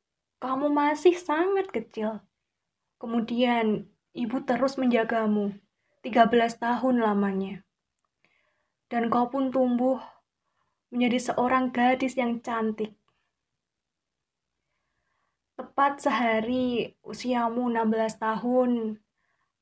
kamu 0.44 0.68
masih 0.68 1.16
sangat 1.16 1.72
kecil. 1.72 2.20
Kemudian 3.00 3.88
ibu 4.12 4.44
terus 4.44 4.76
menjagamu 4.76 5.56
13 6.04 6.60
tahun 6.60 7.00
lamanya. 7.00 7.64
Dan 8.92 9.08
kau 9.08 9.32
pun 9.32 9.48
tumbuh 9.48 10.04
menjadi 10.92 11.32
seorang 11.32 11.72
gadis 11.72 12.20
yang 12.20 12.44
cantik. 12.44 12.92
Tepat 15.56 16.04
sehari 16.04 16.92
usiamu 17.00 17.72
16 17.72 18.20
tahun, 18.20 19.00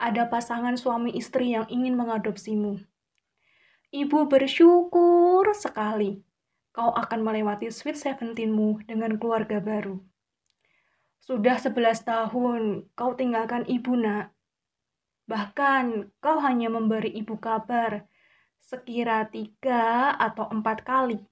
ada 0.03 0.27
pasangan 0.27 0.75
suami 0.75 1.15
istri 1.15 1.55
yang 1.55 1.71
ingin 1.71 1.95
mengadopsimu. 1.95 2.83
Ibu 3.95 4.19
bersyukur 4.27 5.47
sekali 5.55 6.27
kau 6.75 6.91
akan 6.91 7.23
melewati 7.23 7.71
sweet 7.71 7.95
seventeenmu 7.95 8.83
dengan 8.91 9.15
keluarga 9.21 9.63
baru. 9.63 10.12
Sudah 11.23 11.55
sebelas 11.55 12.03
tahun 12.03 12.91
kau 12.99 13.15
tinggalkan 13.15 13.63
ibu 13.71 13.95
nak. 13.95 14.35
Bahkan 15.31 16.11
kau 16.19 16.43
hanya 16.43 16.67
memberi 16.67 17.15
ibu 17.15 17.39
kabar 17.39 18.11
sekira 18.59 19.31
tiga 19.31 20.19
atau 20.19 20.51
empat 20.51 20.83
kali. 20.83 21.23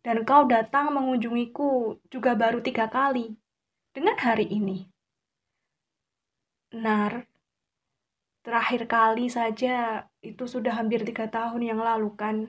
Dan 0.00 0.24
kau 0.24 0.48
datang 0.48 0.96
mengunjungiku 0.96 2.00
juga 2.08 2.32
baru 2.32 2.64
tiga 2.64 2.88
kali 2.88 3.36
dengan 3.92 4.16
hari 4.16 4.48
ini. 4.48 4.88
Nar, 6.80 7.28
terakhir 8.40 8.88
kali 8.88 9.28
saja 9.28 10.08
itu 10.24 10.48
sudah 10.48 10.72
hampir 10.72 11.04
tiga 11.04 11.28
tahun 11.28 11.68
yang 11.68 11.84
lalu 11.84 12.16
kan. 12.16 12.48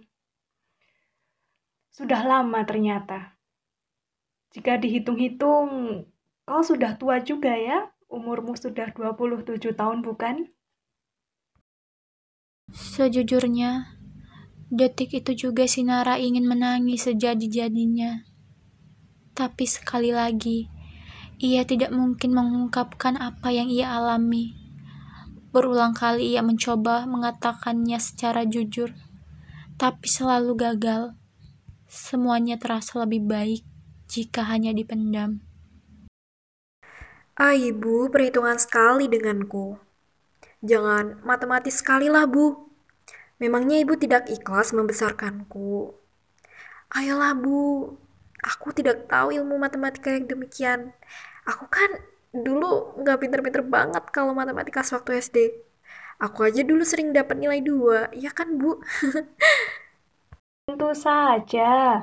Sudah 1.91 2.23
lama 2.23 2.63
ternyata. 2.63 3.34
Jika 4.55 4.79
dihitung-hitung, 4.79 6.07
kau 6.47 6.63
sudah 6.63 6.95
tua 6.95 7.19
juga 7.19 7.51
ya? 7.59 7.91
Umurmu 8.07 8.55
sudah 8.55 8.87
27 8.95 9.75
tahun 9.75 9.99
bukan? 9.99 10.47
Sejujurnya, 12.71 13.99
detik 14.71 15.11
itu 15.11 15.35
juga 15.35 15.67
Sinara 15.67 16.15
ingin 16.15 16.47
menangis 16.47 17.03
sejadi-jadinya. 17.03 18.23
Tapi 19.35 19.67
sekali 19.67 20.15
lagi, 20.15 20.71
ia 21.35 21.67
tidak 21.67 21.91
mungkin 21.91 22.31
mengungkapkan 22.31 23.19
apa 23.19 23.51
yang 23.51 23.67
ia 23.67 23.91
alami. 23.91 24.55
Berulang 25.51 25.91
kali 25.91 26.31
ia 26.31 26.39
mencoba 26.39 27.03
mengatakannya 27.03 27.99
secara 27.99 28.47
jujur, 28.47 28.95
tapi 29.75 30.07
selalu 30.07 30.55
gagal. 30.55 31.11
Semuanya 31.91 32.55
terasa 32.55 33.03
lebih 33.03 33.27
baik 33.27 33.74
jika 34.05 34.45
hanya 34.45 34.71
dipendam. 34.71 35.41
Ah, 37.35 37.51
ibu, 37.51 38.07
perhitungan 38.07 38.55
sekali 38.55 39.11
denganku. 39.11 39.75
Jangan 40.63 41.19
matematis 41.27 41.83
sekali 41.83 42.07
lah, 42.07 42.23
bu. 42.23 42.55
Memangnya 43.43 43.83
ibu 43.83 43.99
tidak 43.99 44.31
ikhlas 44.31 44.71
membesarkanku? 44.71 45.91
Ayolah, 46.95 47.35
bu. 47.35 47.91
Aku 48.39 48.71
tidak 48.71 49.11
tahu 49.11 49.35
ilmu 49.35 49.59
matematika 49.59 50.15
yang 50.15 50.31
demikian. 50.31 50.95
Aku 51.43 51.67
kan 51.67 51.99
dulu 52.31 52.95
nggak 53.03 53.19
pinter-pinter 53.19 53.63
banget 53.67 54.03
kalau 54.15 54.31
matematika 54.31 54.79
sewaktu 54.79 55.19
SD. 55.19 55.37
Aku 56.23 56.47
aja 56.47 56.63
dulu 56.63 56.87
sering 56.87 57.11
dapat 57.11 57.35
nilai 57.35 57.59
dua, 57.59 58.07
ya 58.15 58.31
kan, 58.31 58.55
bu? 58.55 58.79
Tentu 60.71 60.89
saja. 60.95 61.99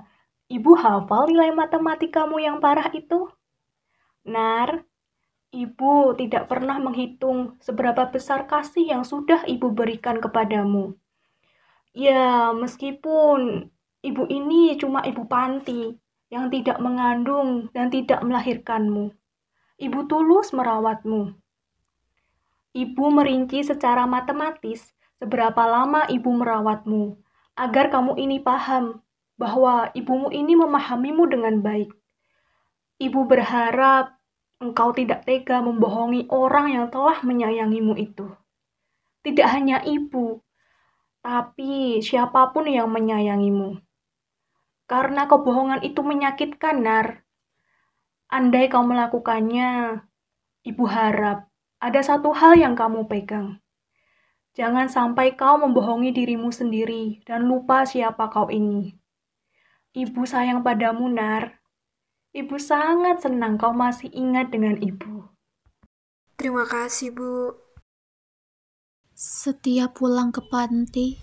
Ibu 0.53 0.77
hafal 0.77 1.33
nilai 1.33 1.49
matematikamu 1.57 2.37
yang 2.37 2.61
parah 2.61 2.93
itu? 2.93 3.25
Nar, 4.29 4.85
ibu 5.49 6.13
tidak 6.13 6.53
pernah 6.53 6.77
menghitung 6.77 7.57
seberapa 7.57 8.13
besar 8.13 8.45
kasih 8.45 8.93
yang 8.93 9.01
sudah 9.01 9.49
ibu 9.49 9.73
berikan 9.73 10.21
kepadamu. 10.21 10.93
Ya, 11.97 12.53
meskipun 12.53 13.73
ibu 14.05 14.23
ini 14.29 14.77
cuma 14.77 15.01
ibu 15.09 15.25
panti 15.25 15.97
yang 16.29 16.53
tidak 16.53 16.77
mengandung 16.85 17.73
dan 17.73 17.89
tidak 17.89 18.21
melahirkanmu. 18.21 19.09
Ibu 19.81 20.01
tulus 20.05 20.53
merawatmu. 20.53 21.33
Ibu 22.77 23.05
merinci 23.09 23.65
secara 23.65 24.05
matematis 24.05 24.93
seberapa 25.17 25.65
lama 25.65 26.05
ibu 26.13 26.29
merawatmu, 26.29 27.17
agar 27.57 27.89
kamu 27.89 28.21
ini 28.21 28.37
paham 28.37 29.01
bahwa 29.43 29.91
ibumu 29.99 30.31
ini 30.31 30.55
memahamimu 30.55 31.27
dengan 31.27 31.59
baik. 31.59 31.91
Ibu 33.03 33.27
berharap 33.27 34.15
engkau 34.63 34.95
tidak 34.95 35.27
tega 35.27 35.59
membohongi 35.59 36.31
orang 36.31 36.71
yang 36.71 36.87
telah 36.95 37.19
menyayangimu 37.27 37.99
itu. 37.99 38.31
Tidak 39.27 39.49
hanya 39.51 39.83
ibu, 39.83 40.39
tapi 41.19 41.99
siapa 41.99 42.55
pun 42.55 42.71
yang 42.71 42.87
menyayangimu. 42.95 43.83
Karena 44.87 45.27
kebohongan 45.27 45.83
itu 45.83 45.99
menyakitkan, 46.07 46.79
Nar. 46.87 47.27
Andai 48.31 48.71
kau 48.71 48.87
melakukannya, 48.87 49.99
ibu 50.63 50.85
harap 50.87 51.51
ada 51.83 51.99
satu 51.99 52.31
hal 52.31 52.55
yang 52.55 52.79
kamu 52.79 53.11
pegang. 53.11 53.59
Jangan 54.55 54.87
sampai 54.87 55.35
kau 55.35 55.59
membohongi 55.59 56.15
dirimu 56.15 56.55
sendiri 56.55 57.27
dan 57.27 57.51
lupa 57.51 57.83
siapa 57.83 58.31
kau 58.31 58.47
ini. 58.47 59.02
Ibu 59.93 60.25
sayang 60.25 60.65
padamu, 60.65 61.05
Nar. 61.13 61.61
Ibu 62.33 62.57
sangat 62.57 63.29
senang 63.29 63.61
kau 63.61 63.77
masih 63.77 64.09
ingat 64.09 64.49
dengan 64.49 64.81
ibu. 64.81 65.29
Terima 66.41 66.65
kasih, 66.65 67.13
Bu. 67.13 67.53
Setiap 69.13 70.01
pulang 70.01 70.33
ke 70.33 70.41
panti, 70.49 71.21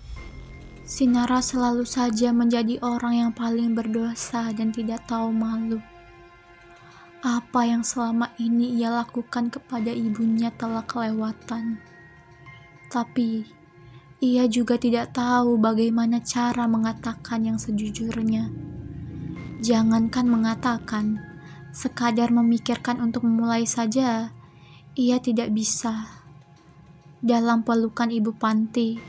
Sinara 0.86 1.42
selalu 1.42 1.82
saja 1.82 2.30
menjadi 2.30 2.78
orang 2.82 3.14
yang 3.14 3.32
paling 3.34 3.74
berdosa 3.74 4.54
dan 4.54 4.70
tidak 4.70 5.02
tahu 5.10 5.34
malu. 5.34 5.82
Apa 7.26 7.66
yang 7.66 7.82
selama 7.82 8.30
ini 8.38 8.78
ia 8.78 8.90
lakukan 8.90 9.50
kepada 9.50 9.90
ibunya 9.90 10.54
telah 10.54 10.86
kelewatan. 10.86 11.82
Tapi 12.86 13.46
ia 14.20 14.44
juga 14.52 14.76
tidak 14.76 15.16
tahu 15.16 15.56
bagaimana 15.56 16.20
cara 16.20 16.68
mengatakan 16.68 17.40
yang 17.40 17.56
sejujurnya. 17.56 18.52
Jangankan 19.64 20.28
mengatakan, 20.28 21.24
sekadar 21.72 22.28
memikirkan 22.28 23.00
untuk 23.00 23.24
memulai 23.24 23.64
saja, 23.64 24.28
ia 24.92 25.16
tidak 25.24 25.48
bisa. 25.56 26.04
Dalam 27.24 27.64
pelukan 27.64 28.12
ibu 28.12 28.36
panti, 28.36 29.00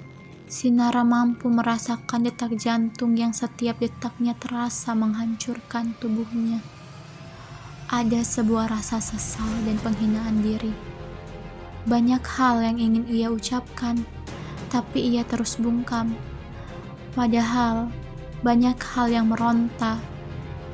Sinara 0.52 1.08
mampu 1.08 1.48
merasakan 1.48 2.28
detak 2.28 2.60
jantung 2.60 3.16
yang 3.16 3.32
setiap 3.32 3.80
detaknya 3.80 4.36
terasa 4.36 4.92
menghancurkan 4.92 5.96
tubuhnya. 5.96 6.60
Ada 7.88 8.20
sebuah 8.20 8.68
rasa 8.68 9.00
sesal 9.00 9.48
dan 9.64 9.80
penghinaan 9.80 10.44
diri. 10.44 10.76
Banyak 11.88 12.24
hal 12.36 12.68
yang 12.68 12.84
ingin 12.84 13.08
ia 13.08 13.32
ucapkan, 13.32 14.04
tapi 14.72 15.14
ia 15.14 15.28
terus 15.28 15.60
bungkam. 15.60 16.16
Padahal 17.12 17.92
banyak 18.42 18.80
hal 18.80 19.12
yang 19.12 19.28
meronta. 19.28 20.00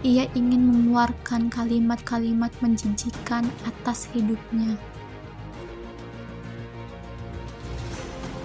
Ia 0.06 0.30
ingin 0.38 0.70
mengeluarkan 0.70 1.50
kalimat-kalimat 1.50 2.54
menjijikan 2.62 3.50
atas 3.66 4.06
hidupnya. 4.14 4.78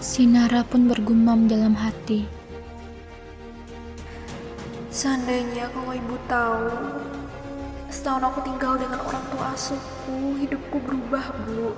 Sinara 0.01 0.65
pun 0.65 0.89
bergumam 0.89 1.47
dalam 1.47 1.77
hati. 1.77 2.25
Seandainya 4.89 5.69
kalau 5.71 5.93
ibu 5.93 6.17
tahu, 6.27 6.69
setahun 7.93 8.33
aku 8.33 8.41
tinggal 8.49 8.81
dengan 8.81 8.99
orang 9.05 9.25
tua 9.31 9.53
asuhku, 9.55 10.37
hidupku 10.41 10.81
berubah, 10.83 11.31
Bu. 11.45 11.77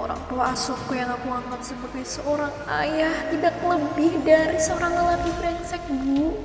Orang 0.00 0.16
tua 0.32 0.56
asuhku 0.56 0.96
yang 0.96 1.12
aku 1.12 1.28
anggap 1.28 1.60
sebagai 1.60 2.08
seorang 2.08 2.48
ayah 2.80 3.12
tidak 3.28 3.52
lebih 3.60 4.16
dari 4.24 4.56
seorang 4.56 4.96
lelaki 4.96 5.28
brengsek, 5.36 5.82
Bu. 5.92 6.40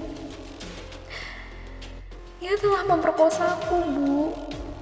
Ia 2.44 2.60
telah 2.60 2.84
memperkosa 2.84 3.56
aku, 3.56 3.80
Bu. 3.96 4.36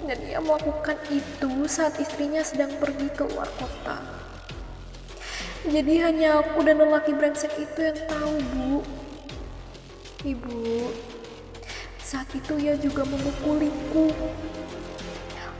Dan 0.09 0.17
ia 0.25 0.41
melakukan 0.41 0.97
itu 1.13 1.69
saat 1.69 2.01
istrinya 2.01 2.41
sedang 2.41 2.73
pergi 2.81 3.13
ke 3.13 3.29
luar 3.29 3.45
kota. 3.61 4.01
Jadi 5.69 5.93
hanya 6.01 6.41
aku 6.41 6.65
dan 6.65 6.81
lelaki 6.81 7.13
brengsek 7.13 7.53
itu 7.61 7.77
yang 7.77 7.99
tahu, 8.09 8.35
Bu. 8.57 8.81
Ibu, 10.25 10.89
saat 12.01 12.25
itu 12.33 12.57
ia 12.57 12.73
juga 12.81 13.05
memukuliku. 13.05 14.09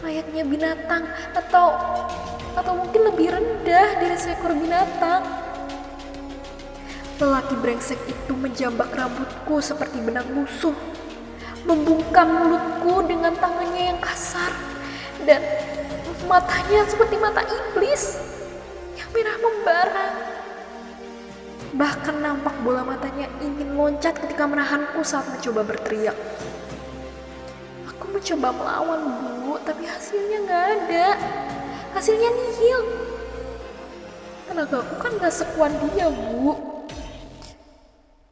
Layaknya 0.02 0.44
binatang 0.50 1.08
atau 1.38 1.78
atau 2.54 2.74
mungkin 2.78 3.02
lebih 3.10 3.34
rendah 3.34 3.90
dari 3.98 4.18
seekor 4.18 4.54
binatang. 4.58 5.26
Lelaki 7.22 7.56
brengsek 7.58 8.00
itu 8.10 8.34
menjambak 8.34 8.90
rambutku 8.94 9.62
seperti 9.62 10.02
benang 10.02 10.28
musuh, 10.34 10.76
membungkam 11.64 12.28
mulutku 12.28 13.06
dengan 13.06 13.32
tangannya 13.38 13.94
yang 13.94 14.00
kasar, 14.02 14.52
dan 15.24 15.40
matanya 16.26 16.84
seperti 16.90 17.16
mata 17.22 17.46
iblis 17.46 18.34
merah 19.14 19.38
membara. 19.38 20.08
Bahkan 21.74 22.16
nampak 22.22 22.54
bola 22.66 22.82
matanya 22.82 23.30
ingin 23.42 23.78
loncat 23.78 24.18
ketika 24.18 24.46
menahanku 24.50 25.06
saat 25.06 25.26
mencoba 25.30 25.62
berteriak. 25.62 26.18
Aku 27.94 28.10
mencoba 28.10 28.50
melawan 28.54 29.02
bu, 29.22 29.58
tapi 29.62 29.86
hasilnya 29.86 30.38
nggak 30.50 30.66
ada. 30.66 31.08
Hasilnya 31.94 32.30
nihil. 32.34 32.82
Tenaga 34.50 34.82
aku 34.82 34.96
kan 34.98 35.14
gak 35.22 35.34
sekuat 35.34 35.72
dia 35.94 36.10
bu. 36.10 36.54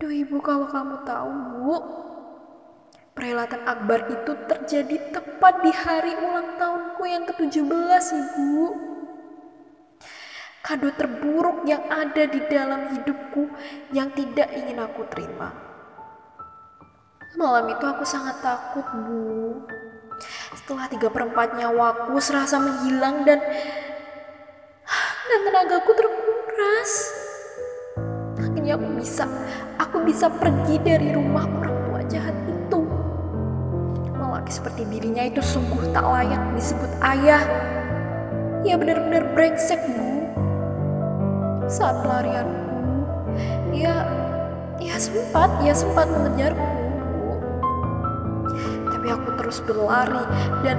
Duh 0.02 0.10
ibu 0.10 0.41
kalau 0.41 0.65
kamu 0.65 1.06
tahu 1.06 1.30
bu, 1.30 1.78
perhelatan 3.13 3.62
akbar 3.69 4.10
itu 4.10 4.34
terjadi 4.50 4.97
tepat 5.13 5.62
di 5.62 5.71
hari 5.71 6.17
ulang 6.17 6.58
tahunku 6.58 7.04
yang 7.06 7.24
ke-17 7.30 8.06
ibu 8.17 8.91
kado 10.62 10.93
terburuk 10.93 11.65
yang 11.65 11.82
ada 11.89 12.30
di 12.30 12.39
dalam 12.45 12.93
hidupku 12.93 13.50
yang 13.91 14.13
tidak 14.13 14.47
ingin 14.54 14.78
aku 14.78 15.04
terima. 15.10 15.50
Malam 17.34 17.74
itu 17.74 17.86
aku 17.88 18.06
sangat 18.06 18.38
takut, 18.45 18.86
Bu. 18.93 19.65
Setelah 20.55 20.86
tiga 20.91 21.07
perempat 21.10 21.57
nyawaku 21.57 22.17
serasa 22.21 22.57
menghilang 22.62 23.23
dan 23.27 23.39
dan 25.27 25.39
tenagaku 25.47 25.91
terkuras. 25.95 26.91
Akhirnya 28.41 28.75
aku 28.75 28.89
bisa, 28.99 29.23
aku 29.79 29.97
bisa 30.03 30.27
pergi 30.27 30.75
dari 30.81 31.15
rumah 31.15 31.47
orang 31.47 31.77
tua 31.88 32.01
jahat 32.12 32.36
itu. 32.49 32.79
Lelaki 34.17 34.51
seperti 34.51 34.81
dirinya 34.89 35.23
itu 35.23 35.39
sungguh 35.39 35.93
tak 35.95 36.03
layak 36.03 36.41
disebut 36.57 36.91
ayah. 36.99 37.43
Ia 38.62 38.75
benar-benar 38.77 39.34
brengsek, 39.34 39.81
Bu 39.89 40.12
saat 41.71 42.03
pelarianku. 42.03 42.60
Ia, 43.71 43.95
ia 44.84 44.95
sempat, 44.99 45.49
ia 45.63 45.71
sempat 45.71 46.12
mengejarku. 46.12 46.81
Tapi 49.01 49.17
aku 49.17 49.33
terus 49.33 49.57
berlari 49.65 50.21
dan 50.61 50.77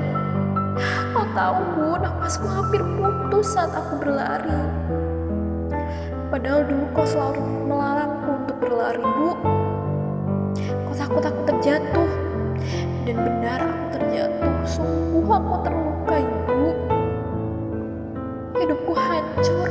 kau 1.11 1.27
tahu 1.35 1.59
bu, 1.75 1.99
nafasku 1.99 2.47
hampir 2.47 2.79
putus 2.95 3.51
saat 3.51 3.75
aku 3.75 3.99
berlari. 3.99 4.63
Padahal 6.31 6.63
dulu 6.71 6.87
kau 6.95 7.03
selalu 7.03 7.43
melarangku 7.67 8.31
untuk 8.47 8.57
berlari, 8.63 9.03
bu. 9.03 9.31
Kau 10.87 10.95
takut 10.95 11.27
aku 11.27 11.51
terjatuh. 11.51 12.11
Dan 13.11 13.27
benar 13.27 13.59
aku 13.59 13.99
terjatuh, 13.99 14.55
sungguh 14.71 15.27
aku 15.27 15.55
terluka, 15.67 16.15
ibu. 16.23 16.63
Hidupku 18.55 18.93
hancur 18.95 19.67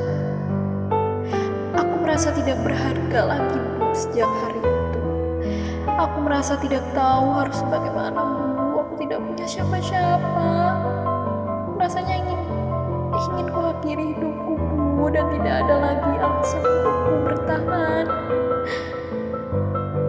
merasa 2.11 2.27
tidak 2.35 2.59
berharga 2.67 3.21
lagi 3.23 3.55
bu 3.79 3.87
sejak 3.95 4.27
hari. 4.27 4.70
Aku 6.01 6.17
merasa 6.25 6.57
tidak 6.57 6.81
tahu 6.97 7.29
harus 7.29 7.61
bagaimana 7.69 8.25
bu. 8.25 8.81
Aku 8.81 8.93
tidak 8.97 9.21
punya 9.21 9.45
siapa-siapa. 9.45 10.49
Rasanya 11.77 12.25
ingin 12.25 12.41
ingin 13.13 13.45
ku 13.53 13.61
akhiri 13.61 14.17
hidupku 14.17 14.57
bu 14.97 15.05
dan 15.13 15.29
tidak 15.29 15.61
ada 15.61 15.75
lagi 15.77 16.13
alasan 16.17 16.61
untukku 16.65 17.13
bertahan. 17.21 18.05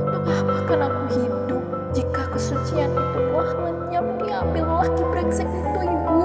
Untuk 0.08 0.24
apa 0.32 0.56
kan 0.64 0.80
aku 0.80 1.02
hidup 1.12 1.64
jika 1.92 2.22
kesucian 2.32 2.88
itu 2.88 3.18
telah 3.28 3.52
lenyap 3.60 4.06
diambil 4.24 4.64
laki 4.80 5.02
brengsek 5.12 5.44
itu 5.44 5.80
ibu? 5.84 6.24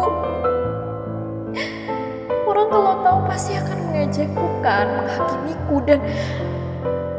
Orang 2.47 2.67
kalau 2.71 3.03
tahu 3.03 3.19
pasti 3.27 3.60
akan 3.60 3.77
mengejekku 3.91 4.47
kan, 4.63 4.88
menghakimiku 4.95 5.75
dan 5.84 5.99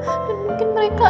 dan 0.08 0.36
mungkin 0.48 0.68
mereka 0.72 1.08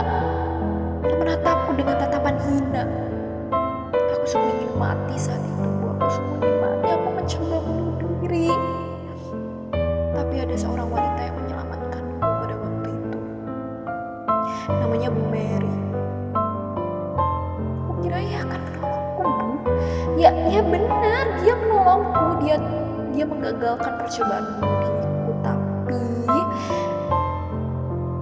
menggagalkan 23.59 23.95
percobaan 23.99 24.45
diriku 24.63 25.33
tapi 25.43 26.39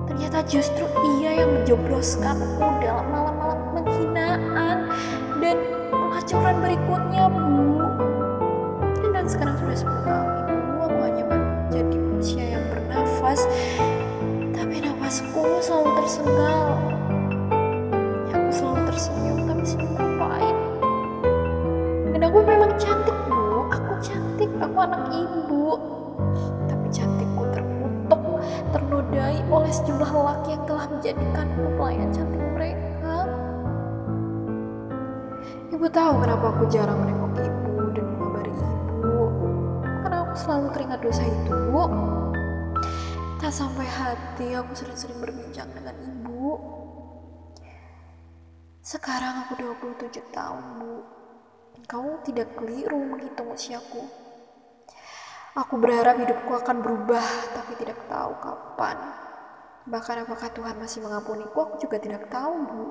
ternyata 0.08 0.38
justru 0.48 0.88
ia 1.20 1.44
yang 1.44 1.60
menjebloskanku 1.60 2.64
dalam 2.80 3.04
sejumlah 29.96 30.12
lelaki 30.12 30.48
yang 30.52 30.64
telah 30.68 30.84
menjadikanku 30.92 31.62
pelayan 31.80 32.08
cantik 32.12 32.44
mereka. 32.52 33.16
Ibu 35.72 35.86
tahu 35.88 36.12
kenapa 36.20 36.46
aku 36.52 36.64
jarang 36.68 37.00
menengok 37.00 37.40
ibu 37.40 37.72
dan 37.96 38.04
mengabari 38.04 38.52
ibu. 38.52 39.16
Karena 40.04 40.16
aku 40.28 40.34
selalu 40.36 40.66
teringat 40.76 41.00
dosa 41.00 41.24
itu, 41.24 41.52
Bu. 41.72 41.84
Tak 43.40 43.48
sampai 43.48 43.88
hati 43.88 44.52
aku 44.52 44.76
sering-sering 44.76 45.16
berbincang 45.16 45.72
dengan 45.72 45.96
ibu. 46.04 46.60
Sekarang 48.84 49.48
aku 49.48 49.56
27 49.64 50.28
tahun, 50.28 50.64
Bu. 50.76 50.94
Kau 51.88 52.20
tidak 52.20 52.52
keliru 52.52 53.00
menghitung 53.00 53.48
usiaku. 53.48 54.04
Aku 55.56 55.80
berharap 55.80 56.20
hidupku 56.20 56.52
akan 56.52 56.84
berubah, 56.84 57.24
tapi 57.56 57.80
tidak 57.80 57.96
tahu 58.12 58.36
kapan. 58.44 59.24
Bahkan 59.86 60.26
apakah 60.26 60.50
Tuhan 60.50 60.76
masih 60.82 60.98
mengampuniku, 61.06 61.62
aku 61.62 61.74
juga 61.78 62.02
tidak 62.02 62.26
tahu, 62.26 62.54
Bu. 62.66 62.84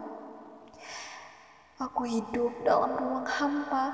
Aku 1.75 2.08
hidup 2.08 2.55
dalam 2.63 2.95
ruang 2.95 3.27
hampa, 3.27 3.91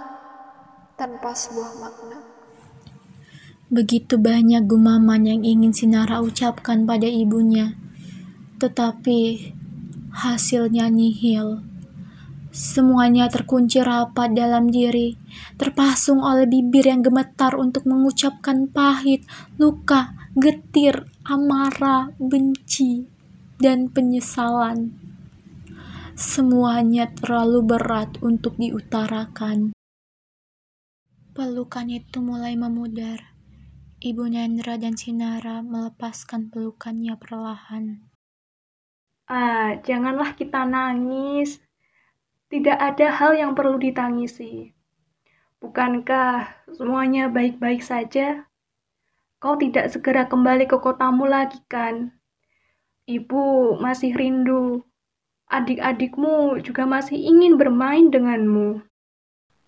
tanpa 0.94 1.34
sebuah 1.34 1.82
makna. 1.82 2.22
Begitu 3.74 4.22
banyak 4.22 4.70
gumaman 4.70 5.26
yang 5.26 5.42
ingin 5.42 5.74
Sinara 5.74 6.22
ucapkan 6.22 6.86
pada 6.86 7.10
ibunya, 7.10 7.74
tetapi 8.62 9.50
hasilnya 10.14 10.94
nihil. 10.94 11.66
Semuanya 12.52 13.32
terkunci 13.32 13.80
rapat 13.80 14.36
dalam 14.36 14.68
diri, 14.70 15.16
terpasung 15.56 16.20
oleh 16.22 16.46
bibir 16.46 16.86
yang 16.86 17.02
gemetar 17.02 17.56
untuk 17.56 17.88
mengucapkan 17.88 18.68
pahit, 18.68 19.24
luka, 19.56 20.14
getir, 20.36 21.11
amarah, 21.32 22.12
benci, 22.20 23.08
dan 23.56 23.88
penyesalan. 23.88 24.92
Semuanya 26.12 27.08
terlalu 27.08 27.64
berat 27.72 28.20
untuk 28.20 28.60
diutarakan. 28.60 29.72
Pelukan 31.32 31.88
itu 31.88 32.20
mulai 32.20 32.60
memudar. 32.60 33.32
Ibu 34.04 34.28
Nendra 34.28 34.76
dan 34.76 35.00
Sinara 35.00 35.64
melepaskan 35.64 36.52
pelukannya 36.52 37.16
perlahan. 37.16 38.12
Ah, 39.32 39.80
janganlah 39.80 40.36
kita 40.36 40.68
nangis. 40.68 41.64
Tidak 42.52 42.76
ada 42.76 43.08
hal 43.08 43.40
yang 43.40 43.56
perlu 43.56 43.80
ditangisi. 43.80 44.76
Bukankah 45.64 46.68
semuanya 46.76 47.32
baik-baik 47.32 47.80
saja? 47.80 48.51
Kau 49.42 49.58
tidak 49.58 49.90
segera 49.90 50.30
kembali 50.30 50.70
ke 50.70 50.78
kotamu 50.78 51.26
lagi 51.26 51.58
kan? 51.66 52.14
Ibu 53.10 53.74
masih 53.82 54.14
rindu. 54.14 54.86
Adik-adikmu 55.50 56.62
juga 56.62 56.86
masih 56.86 57.18
ingin 57.18 57.58
bermain 57.58 58.14
denganmu. 58.14 58.86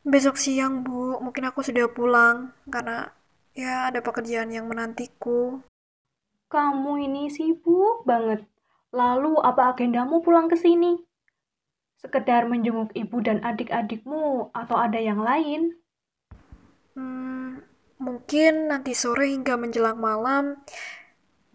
Besok 0.05 0.37
siang, 0.37 0.85
Bu, 0.85 1.17
mungkin 1.17 1.49
aku 1.49 1.65
sudah 1.65 1.89
pulang 1.89 2.53
karena 2.69 3.17
ya 3.57 3.89
ada 3.89 3.97
pekerjaan 4.05 4.53
yang 4.53 4.69
menantiku. 4.69 5.65
Kamu 6.53 7.01
ini 7.01 7.33
sibuk 7.33 8.05
banget. 8.05 8.45
Lalu 8.93 9.41
apa 9.41 9.73
agendamu 9.73 10.21
pulang 10.21 10.53
ke 10.53 10.53
sini? 10.53 11.01
Sekedar 11.97 12.45
menjenguk 12.45 12.93
ibu 12.93 13.17
dan 13.25 13.41
adik-adikmu 13.41 14.53
atau 14.53 14.77
ada 14.77 15.01
yang 15.01 15.17
lain? 15.17 15.81
Hmm, 16.93 17.65
mungkin 18.03 18.67
nanti 18.67 18.91
sore 18.91 19.31
hingga 19.31 19.55
menjelang 19.55 19.95
malam, 19.95 20.59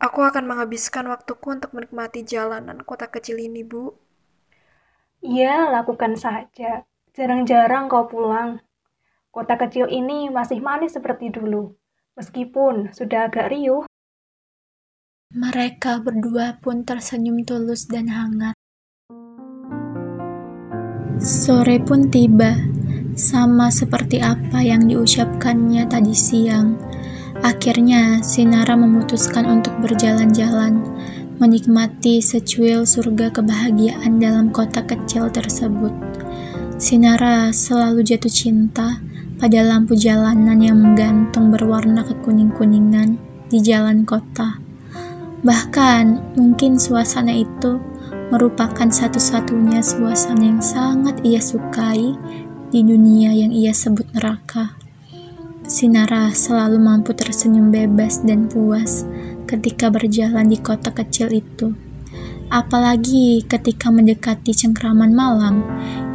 aku 0.00 0.24
akan 0.24 0.48
menghabiskan 0.48 1.04
waktuku 1.12 1.52
untuk 1.52 1.76
menikmati 1.76 2.24
jalanan 2.24 2.80
kota 2.88 3.12
kecil 3.12 3.36
ini, 3.36 3.60
Bu. 3.60 3.92
Iya, 5.20 5.68
lakukan 5.68 6.16
saja. 6.16 6.88
Jarang-jarang 7.12 7.92
kau 7.92 8.08
pulang. 8.08 8.64
Kota 9.28 9.60
kecil 9.60 9.92
ini 9.92 10.32
masih 10.32 10.64
manis 10.64 10.96
seperti 10.96 11.28
dulu, 11.28 11.76
meskipun 12.16 12.96
sudah 12.96 13.28
agak 13.28 13.52
riuh. 13.52 13.84
Mereka 15.28 16.00
berdua 16.00 16.56
pun 16.64 16.88
tersenyum 16.88 17.44
tulus 17.44 17.84
dan 17.84 18.08
hangat. 18.08 18.56
Sore 21.20 21.82
pun 21.82 22.08
tiba, 22.08 22.56
sama 23.18 23.66
seperti 23.68 24.22
apa 24.22 24.62
yang 24.62 24.86
diucapkannya 24.86 25.90
tadi 25.90 26.14
siang. 26.14 26.78
Akhirnya, 27.42 28.22
Sinara 28.22 28.78
memutuskan 28.78 29.46
untuk 29.46 29.74
berjalan-jalan, 29.82 30.78
menikmati 31.42 32.22
secuil 32.22 32.86
surga 32.86 33.34
kebahagiaan 33.34 34.22
dalam 34.22 34.54
kota 34.54 34.86
kecil 34.86 35.30
tersebut. 35.30 35.90
Sinara 36.78 37.50
selalu 37.50 38.06
jatuh 38.06 38.30
cinta 38.30 39.02
pada 39.38 39.66
lampu 39.66 39.98
jalanan 39.98 40.58
yang 40.62 40.78
menggantung 40.78 41.50
berwarna 41.50 42.06
kekuning-kuningan 42.06 43.18
di 43.50 43.58
jalan 43.58 44.06
kota. 44.06 44.58
Bahkan, 45.42 46.34
mungkin 46.38 46.78
suasana 46.78 47.30
itu 47.30 47.78
merupakan 48.34 48.90
satu-satunya 48.90 49.80
suasana 49.80 50.42
yang 50.42 50.62
sangat 50.62 51.22
ia 51.22 51.38
sukai 51.38 52.18
di 52.68 52.84
dunia 52.84 53.32
yang 53.32 53.52
ia 53.52 53.72
sebut 53.72 54.08
neraka. 54.16 54.76
Sinara 55.68 56.32
selalu 56.32 56.80
mampu 56.80 57.12
tersenyum 57.12 57.68
bebas 57.68 58.24
dan 58.24 58.48
puas 58.48 59.04
ketika 59.44 59.92
berjalan 59.92 60.48
di 60.48 60.56
kota 60.60 60.88
kecil 60.92 61.28
itu. 61.32 61.76
Apalagi 62.48 63.44
ketika 63.44 63.92
mendekati 63.92 64.56
cengkraman 64.56 65.12
malam, 65.12 65.60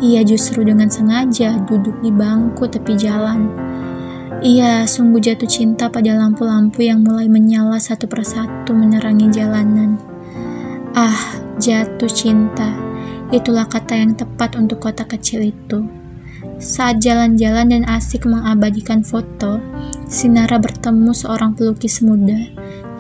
ia 0.02 0.26
justru 0.26 0.66
dengan 0.66 0.90
sengaja 0.90 1.62
duduk 1.70 2.02
di 2.02 2.10
bangku 2.10 2.66
tepi 2.66 2.98
jalan. 2.98 3.54
Ia 4.42 4.90
sungguh 4.90 5.22
jatuh 5.22 5.46
cinta 5.46 5.88
pada 5.88 6.18
lampu-lampu 6.18 6.84
yang 6.84 7.06
mulai 7.06 7.30
menyala 7.30 7.78
satu 7.78 8.10
persatu 8.10 8.74
menerangi 8.74 9.30
jalanan. 9.30 10.02
Ah, 10.98 11.44
Jatuh 11.62 12.10
cinta, 12.10 12.66
itulah 13.30 13.70
kata 13.70 13.94
yang 13.94 14.18
tepat 14.18 14.58
untuk 14.58 14.82
kota 14.82 15.06
kecil 15.06 15.54
itu. 15.54 15.86
Saat 16.62 17.02
jalan-jalan 17.02 17.74
dan 17.74 17.84
asik 17.90 18.30
mengabadikan 18.30 19.02
foto, 19.02 19.58
Sinara 20.06 20.62
bertemu 20.62 21.10
seorang 21.10 21.58
pelukis 21.58 22.06
muda 22.06 22.38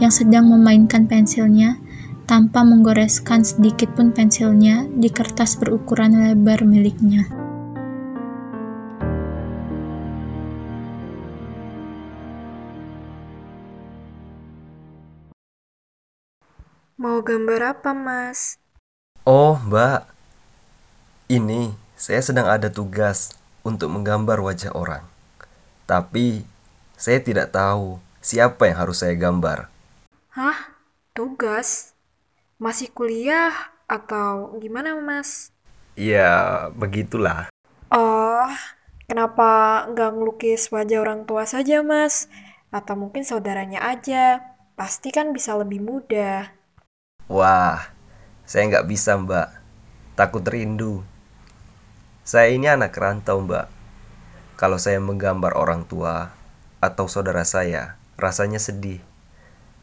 yang 0.01 0.09
sedang 0.09 0.49
memainkan 0.49 1.05
pensilnya 1.05 1.77
tanpa 2.25 2.65
menggoreskan 2.65 3.45
sedikit 3.45 3.93
pun 3.93 4.09
pensilnya 4.09 4.89
di 4.97 5.11
kertas 5.11 5.59
berukuran 5.61 6.17
lebar 6.17 6.65
miliknya. 6.65 7.29
Mau 16.97 17.19
gambar 17.21 17.77
apa, 17.77 17.91
Mas? 17.91 18.57
Oh, 19.27 19.59
Mbak. 19.59 20.07
Ini 21.29 21.75
saya 21.99 22.23
sedang 22.23 22.47
ada 22.47 22.71
tugas 22.71 23.42
untuk 23.63 23.89
menggambar 23.89 24.43
wajah 24.43 24.75
orang. 24.75 25.07
Tapi 25.87 26.43
saya 26.99 27.19
tidak 27.23 27.55
tahu 27.55 27.99
siapa 28.19 28.67
yang 28.67 28.77
harus 28.83 29.03
saya 29.03 29.15
gambar. 29.15 29.71
Hah? 30.35 30.75
Tugas? 31.15 31.95
Masih 32.59 32.91
kuliah 32.91 33.51
atau 33.87 34.55
gimana, 34.59 34.95
Mas? 34.99 35.51
Ya, 35.93 36.67
begitulah. 36.73 37.53
Oh, 37.93 38.49
kenapa 39.05 39.83
nggak 39.93 40.11
ngelukis 40.15 40.73
wajah 40.73 41.03
orang 41.03 41.29
tua 41.29 41.45
saja, 41.45 41.85
Mas? 41.85 42.31
Atau 42.73 42.97
mungkin 42.97 43.21
saudaranya 43.21 43.83
aja. 43.85 44.41
Pasti 44.73 45.13
kan 45.13 45.29
bisa 45.37 45.53
lebih 45.53 45.85
mudah. 45.85 46.49
Wah, 47.29 47.93
saya 48.43 48.65
nggak 48.73 48.89
bisa 48.89 49.13
mbak. 49.21 49.53
Takut 50.17 50.41
rindu. 50.49 51.05
Saya 52.23 52.55
ini 52.55 52.71
anak 52.71 52.95
rantau 52.95 53.43
mbak. 53.43 53.67
Kalau 54.55 54.79
saya 54.79 54.95
menggambar 55.03 55.59
orang 55.59 55.83
tua 55.83 56.31
atau 56.79 57.11
saudara 57.11 57.43
saya, 57.43 57.99
rasanya 58.15 58.63
sedih. 58.63 59.03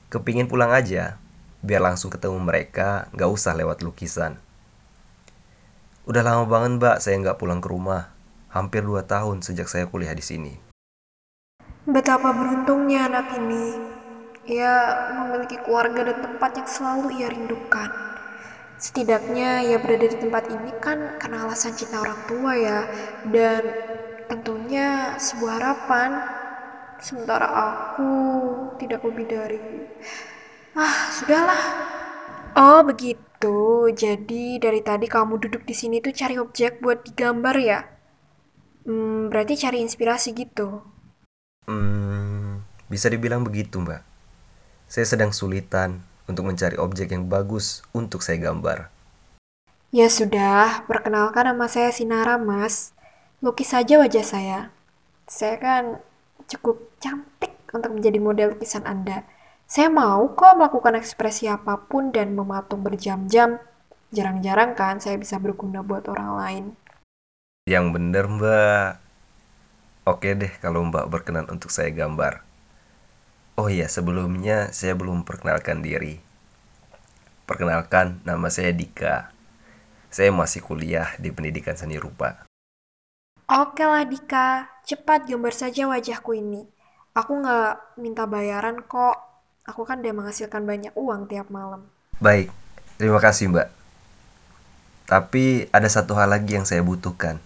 Kepingin 0.08 0.48
pulang 0.48 0.72
aja, 0.72 1.20
biar 1.60 1.84
langsung 1.84 2.08
ketemu 2.08 2.40
mereka, 2.40 3.12
nggak 3.12 3.28
usah 3.28 3.52
lewat 3.52 3.84
lukisan. 3.84 4.40
Udah 6.08 6.24
lama 6.24 6.48
banget 6.48 6.80
mbak 6.80 6.96
saya 7.04 7.20
nggak 7.20 7.36
pulang 7.36 7.60
ke 7.60 7.68
rumah. 7.68 8.08
Hampir 8.48 8.88
dua 8.88 9.04
tahun 9.04 9.44
sejak 9.44 9.68
saya 9.68 9.84
kuliah 9.92 10.16
di 10.16 10.24
sini. 10.24 10.56
Betapa 11.84 12.32
beruntungnya 12.32 13.04
anak 13.04 13.36
ini. 13.36 13.76
Ia 14.48 14.74
memiliki 15.12 15.60
keluarga 15.60 16.08
dan 16.08 16.24
tempat 16.24 16.56
yang 16.56 16.64
selalu 16.64 17.20
ia 17.20 17.28
rindukan. 17.28 18.09
Setidaknya 18.80 19.60
ia 19.68 19.76
berada 19.76 20.08
di 20.08 20.16
tempat 20.16 20.48
ini 20.48 20.72
kan 20.80 21.20
karena 21.20 21.44
alasan 21.44 21.76
cinta 21.76 22.00
orang 22.00 22.20
tua 22.24 22.52
ya, 22.56 22.78
dan 23.28 23.62
tentunya 24.26 25.14
sebuah 25.20 25.52
harapan. 25.60 26.10
Sementara 27.00 27.48
aku 27.48 28.12
tidak 28.80 29.00
lebih 29.04 29.26
dari 29.28 29.60
Ah, 30.70 31.10
sudahlah. 31.10 31.62
Oh, 32.54 32.80
begitu. 32.86 33.90
Jadi 33.90 34.62
dari 34.62 34.80
tadi 34.86 35.06
kamu 35.10 35.34
duduk 35.42 35.62
di 35.66 35.74
sini 35.74 35.98
tuh 35.98 36.14
cari 36.14 36.38
objek 36.38 36.78
buat 36.78 37.02
digambar 37.02 37.56
ya? 37.58 37.80
Hmm, 38.86 39.28
berarti 39.28 39.54
cari 39.60 39.78
inspirasi 39.82 40.30
gitu. 40.32 40.80
Hmm, 41.68 42.62
bisa 42.92 43.06
dibilang 43.10 43.42
begitu, 43.42 43.82
Mbak. 43.82 44.02
Saya 44.90 45.06
sedang 45.06 45.30
sulitan 45.34 46.02
untuk 46.30 46.46
mencari 46.46 46.78
objek 46.78 47.10
yang 47.10 47.26
bagus 47.26 47.82
untuk 47.90 48.22
saya 48.22 48.38
gambar. 48.38 48.86
Ya 49.90 50.06
sudah, 50.06 50.86
perkenalkan 50.86 51.50
nama 51.50 51.66
saya 51.66 51.90
Sinara, 51.90 52.38
Mas. 52.38 52.94
Lukis 53.42 53.74
saja 53.74 53.98
wajah 53.98 54.22
saya. 54.22 54.58
Saya 55.26 55.58
kan 55.58 55.82
cukup 56.46 56.78
cantik 57.02 57.58
untuk 57.74 57.98
menjadi 57.98 58.22
model 58.22 58.54
lukisan 58.54 58.86
Anda. 58.86 59.26
Saya 59.66 59.90
mau 59.90 60.30
kok 60.34 60.58
melakukan 60.58 60.98
ekspresi 60.98 61.46
apa 61.46 61.78
pun 61.78 62.14
dan 62.14 62.38
mematung 62.38 62.82
berjam-jam. 62.82 63.62
Jarang-jarang 64.10 64.74
kan 64.74 64.98
saya 64.98 65.18
bisa 65.18 65.38
berguna 65.38 65.82
buat 65.82 66.06
orang 66.10 66.30
lain. 66.38 66.64
Yang 67.70 67.86
bener, 67.94 68.24
Mbak. 68.26 68.90
Oke 70.10 70.34
deh 70.34 70.50
kalau 70.58 70.82
Mbak 70.90 71.06
berkenan 71.06 71.46
untuk 71.46 71.70
saya 71.70 71.94
gambar. 71.94 72.49
Oh 73.58 73.66
iya, 73.66 73.90
sebelumnya 73.90 74.70
saya 74.70 74.94
belum 74.94 75.26
perkenalkan 75.26 75.82
diri. 75.82 76.20
Perkenalkan, 77.48 78.22
nama 78.22 78.46
saya 78.46 78.70
Dika. 78.70 79.34
Saya 80.10 80.30
masih 80.30 80.62
kuliah 80.62 81.14
di 81.18 81.34
pendidikan 81.34 81.74
seni 81.74 81.98
rupa. 81.98 82.46
Oke 83.50 83.82
lah 83.82 84.06
Dika, 84.06 84.70
cepat 84.86 85.26
gambar 85.26 85.50
saja 85.50 85.90
wajahku 85.90 86.38
ini. 86.38 86.66
Aku 87.14 87.42
nggak 87.42 87.98
minta 87.98 88.22
bayaran 88.30 88.78
kok. 88.86 89.18
Aku 89.66 89.82
kan 89.82 89.98
udah 89.98 90.14
menghasilkan 90.14 90.62
banyak 90.62 90.94
uang 90.94 91.26
tiap 91.26 91.50
malam. 91.50 91.90
Baik, 92.22 92.54
terima 92.98 93.18
kasih 93.18 93.50
Mbak. 93.50 93.68
Tapi 95.10 95.66
ada 95.74 95.90
satu 95.90 96.14
hal 96.14 96.30
lagi 96.30 96.54
yang 96.54 96.62
saya 96.62 96.86
butuhkan. 96.86 97.42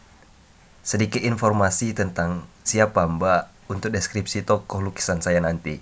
Sedikit 0.85 1.25
informasi 1.25 1.97
tentang 1.97 2.45
siapa 2.61 3.09
Mbak 3.09 3.73
untuk 3.73 3.89
deskripsi 3.89 4.45
tokoh 4.45 4.85
lukisan 4.85 5.25
saya 5.25 5.41
nanti. 5.41 5.81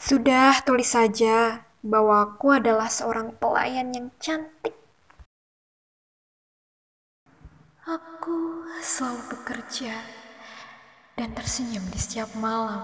Sudah, 0.00 0.64
tulis 0.64 0.96
saja 0.96 1.68
bahwa 1.84 2.24
aku 2.24 2.56
adalah 2.56 2.88
seorang 2.88 3.36
pelayan 3.36 3.92
yang 3.92 4.08
cantik. 4.16 4.72
Aku 7.84 8.64
selalu 8.80 9.36
bekerja 9.36 9.92
dan 11.20 11.36
tersenyum 11.36 11.84
di 11.92 12.00
setiap 12.00 12.32
malam. 12.40 12.80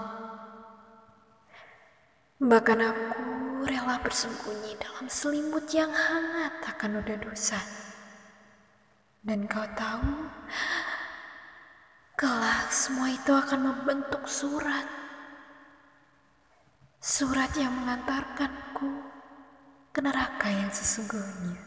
Bahkan 2.36 2.78
aku 2.84 3.24
rela 3.64 3.96
bersembunyi 4.04 4.76
dalam 4.76 5.08
selimut 5.08 5.72
yang 5.72 5.88
hangat 5.88 6.52
akan 6.68 7.00
noda 7.00 7.16
dosa. 7.16 7.56
Dan 9.24 9.48
kau 9.48 9.64
tahu, 9.72 10.28
kelak 12.12 12.68
semua 12.68 13.08
itu 13.08 13.32
akan 13.32 13.72
membentuk 13.72 14.28
surat. 14.28 15.05
Surat 17.06 17.54
yang 17.54 17.70
mengantarkanku 17.70 18.90
ke 19.94 20.02
neraka 20.02 20.50
yang 20.50 20.74
sesungguhnya. 20.74 21.65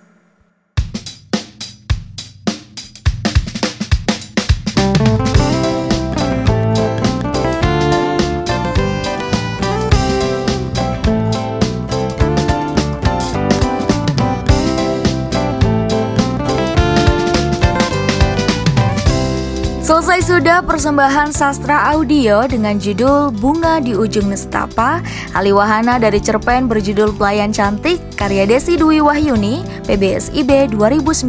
Selesai 19.90 20.22
sudah 20.22 20.62
persembahan 20.62 21.34
sastra 21.34 21.90
audio 21.90 22.46
dengan 22.46 22.78
judul 22.78 23.34
Bunga 23.34 23.82
di 23.82 23.98
Ujung 23.98 24.30
Nestapa, 24.30 25.02
Aliwahana 25.34 25.98
dari 25.98 26.22
cerpen 26.22 26.70
berjudul 26.70 27.18
Pelayan 27.18 27.50
Cantik, 27.50 27.98
karya 28.14 28.46
Desi 28.46 28.78
Dwi 28.78 29.02
Wahyuni, 29.02 29.66
PBSIB 29.90 30.78
2019. 30.78 31.26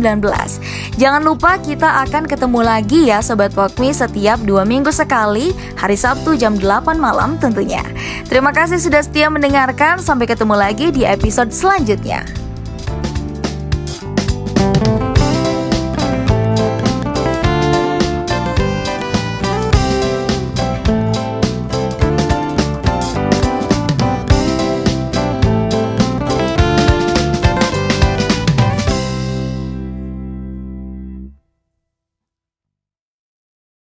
Jangan 1.00 1.22
lupa 1.24 1.56
kita 1.56 2.04
akan 2.04 2.28
ketemu 2.28 2.60
lagi 2.60 3.08
ya 3.08 3.24
Sobat 3.24 3.56
Pokmi 3.56 3.96
setiap 3.96 4.36
dua 4.44 4.68
minggu 4.68 4.92
sekali, 4.92 5.56
hari 5.80 5.96
Sabtu 5.96 6.36
jam 6.36 6.52
8 6.60 7.00
malam 7.00 7.40
tentunya. 7.40 7.80
Terima 8.28 8.52
kasih 8.52 8.76
sudah 8.76 9.00
setia 9.00 9.32
mendengarkan, 9.32 10.04
sampai 10.04 10.28
ketemu 10.28 10.52
lagi 10.52 10.92
di 10.92 11.08
episode 11.08 11.48
selanjutnya. 11.48 12.49